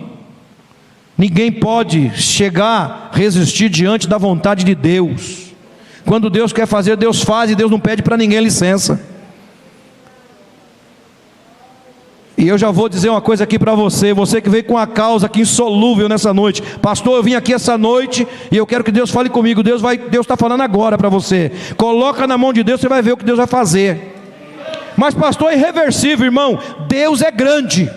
[1.17, 5.53] Ninguém pode chegar, resistir diante da vontade de Deus.
[6.05, 9.01] Quando Deus quer fazer, Deus faz e Deus não pede para ninguém licença.
[12.39, 14.86] E eu já vou dizer uma coisa aqui para você, você que veio com a
[14.86, 16.62] causa aqui insolúvel nessa noite.
[16.80, 19.61] Pastor, eu vim aqui essa noite e eu quero que Deus fale comigo.
[19.61, 21.51] Deus vai, Deus está falando agora para você.
[21.76, 24.14] Coloca na mão de Deus, você vai ver o que Deus vai fazer.
[24.97, 26.61] Mas pastor, é irreversível, irmão.
[26.86, 27.91] Deus é grande.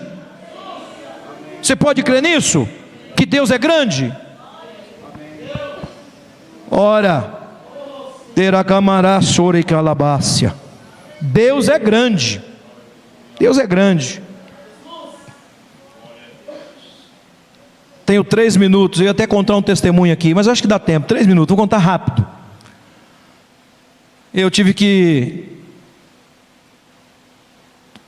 [1.62, 2.68] Você pode crer nisso?
[3.14, 4.12] Que Deus é grande?
[6.68, 7.32] Ora,
[11.20, 12.42] Deus é grande.
[13.38, 14.31] Deus é grande.
[18.04, 21.06] Tenho três minutos, eu ia até contar um testemunho aqui, mas acho que dá tempo.
[21.06, 22.26] Três minutos, vou contar rápido.
[24.34, 25.58] Eu tive que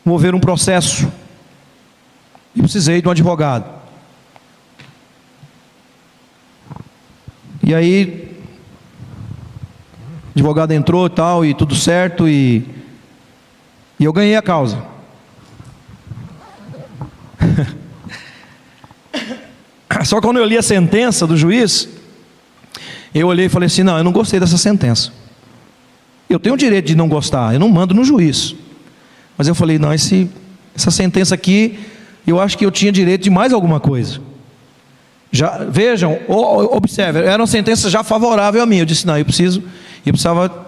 [0.05, 1.11] mover um processo
[2.55, 3.70] e precisei de um advogado.
[7.62, 8.36] E aí
[10.28, 12.68] o advogado entrou e tal, e tudo certo, e,
[13.99, 14.84] e eu ganhei a causa.
[20.05, 21.89] Só quando eu li a sentença do juiz,
[23.15, 25.13] eu olhei e falei assim: não, eu não gostei dessa sentença.
[26.29, 28.55] Eu tenho o direito de não gostar, eu não mando no juiz.
[29.39, 30.29] Mas eu falei: não, esse,
[30.75, 31.79] essa sentença aqui,
[32.27, 34.21] eu acho que eu tinha direito de mais alguma coisa.
[35.31, 38.79] Já, vejam, observe, era uma sentença já favorável a mim.
[38.79, 39.63] Eu disse: não, eu preciso
[40.05, 40.65] e precisava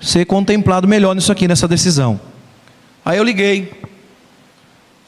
[0.00, 2.20] ser contemplado melhor nisso aqui, nessa decisão.
[3.04, 3.72] Aí eu liguei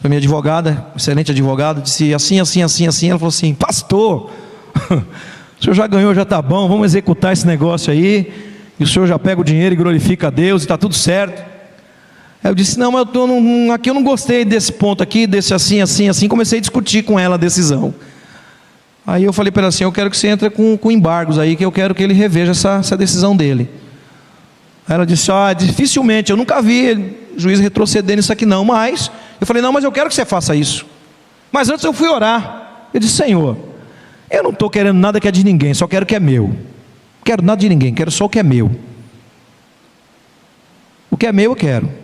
[0.01, 3.11] para minha advogada, excelente advogada, disse assim, assim, assim, assim.
[3.11, 4.31] Ela falou assim: Pastor,
[4.91, 8.33] o senhor já ganhou, já está bom, vamos executar esse negócio aí.
[8.79, 11.45] E o senhor já pega o dinheiro e glorifica a Deus e está tudo certo.
[12.43, 15.27] Aí eu disse: Não, mas eu tô, não, aqui eu não gostei desse ponto aqui,
[15.27, 16.29] desse assim, assim, assim.
[16.29, 17.95] Comecei a discutir com ela a decisão.
[19.07, 21.57] Aí eu falei para ela assim: eu quero que você entre com, com embargos aí,
[21.57, 23.69] que eu quero que ele reveja essa, essa decisão dele.
[24.93, 29.11] Ela disse: ah, dificilmente, eu nunca vi juiz retroceder nisso aqui não, mas
[29.41, 30.85] eu falei: não, mas eu quero que você faça isso.
[31.51, 32.89] Mas antes eu fui orar.
[32.93, 33.57] Eu disse: Senhor,
[34.31, 36.49] eu não estou querendo nada que é de ninguém, só quero que é meu.
[36.49, 38.71] Não quero nada de ninguém, quero só o que é meu.
[41.11, 42.01] O que é meu eu quero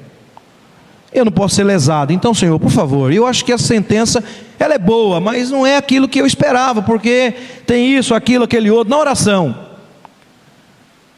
[1.19, 2.13] eu não posso ser lesado.
[2.13, 4.23] Então, Senhor, por favor, eu acho que a sentença
[4.59, 7.33] ela é boa, mas não é aquilo que eu esperava, porque
[7.67, 9.66] tem isso, aquilo, aquele outro, na oração.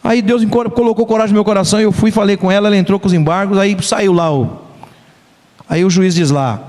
[0.02, 3.06] Aí Deus colocou coragem no meu coração, eu fui, falei com ela, ela entrou com
[3.06, 4.62] os embargos, aí saiu lá o.
[5.68, 6.62] Aí o juiz diz lá,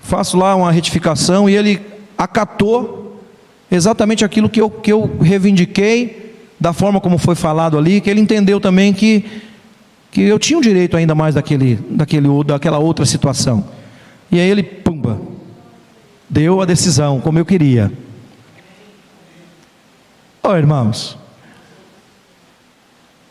[0.00, 1.80] faço lá uma retificação, e ele
[2.18, 3.22] acatou
[3.70, 8.20] exatamente aquilo que eu, que eu reivindiquei, da forma como foi falado ali, que ele
[8.20, 9.24] entendeu também que
[10.12, 13.64] que eu tinha um direito ainda mais daquele, daquele, daquela outra situação.
[14.30, 15.18] E aí ele, pumba,
[16.28, 17.90] deu a decisão como eu queria.
[20.42, 21.16] Oh, irmãos,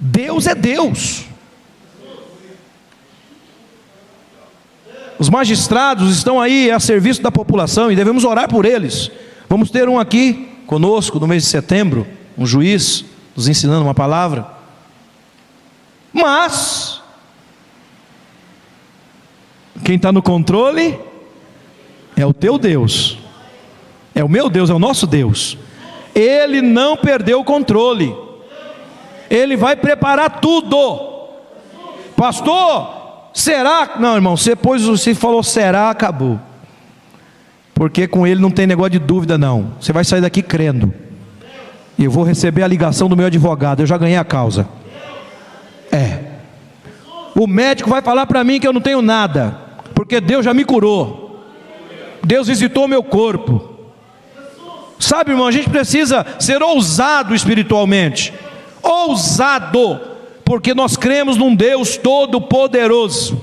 [0.01, 1.25] Deus é Deus.
[5.19, 9.11] Os magistrados estão aí a serviço da população e devemos orar por eles.
[9.47, 14.47] Vamos ter um aqui conosco no mês de setembro, um juiz nos ensinando uma palavra.
[16.11, 16.99] Mas,
[19.83, 20.99] quem está no controle
[22.15, 23.19] é o teu Deus,
[24.15, 25.55] é o meu Deus, é o nosso Deus.
[26.15, 28.30] Ele não perdeu o controle.
[29.31, 30.75] Ele vai preparar tudo.
[32.17, 33.91] Pastor, será?
[33.97, 36.37] Não, irmão, você pôs, você falou será, acabou.
[37.73, 39.71] Porque com ele não tem negócio de dúvida não.
[39.79, 40.93] Você vai sair daqui crendo.
[41.97, 44.67] E eu vou receber a ligação do meu advogado, eu já ganhei a causa.
[45.89, 46.19] É.
[47.33, 49.57] O médico vai falar para mim que eu não tenho nada,
[49.95, 51.41] porque Deus já me curou.
[52.21, 53.69] Deus visitou meu corpo.
[54.99, 58.33] Sabe, irmão, a gente precisa ser ousado espiritualmente.
[58.81, 59.99] Ousado,
[60.43, 63.41] porque nós cremos num Deus todo-poderoso.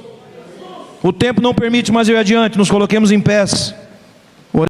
[1.03, 3.75] O tempo não permite mais ir adiante, nos coloquemos em pés.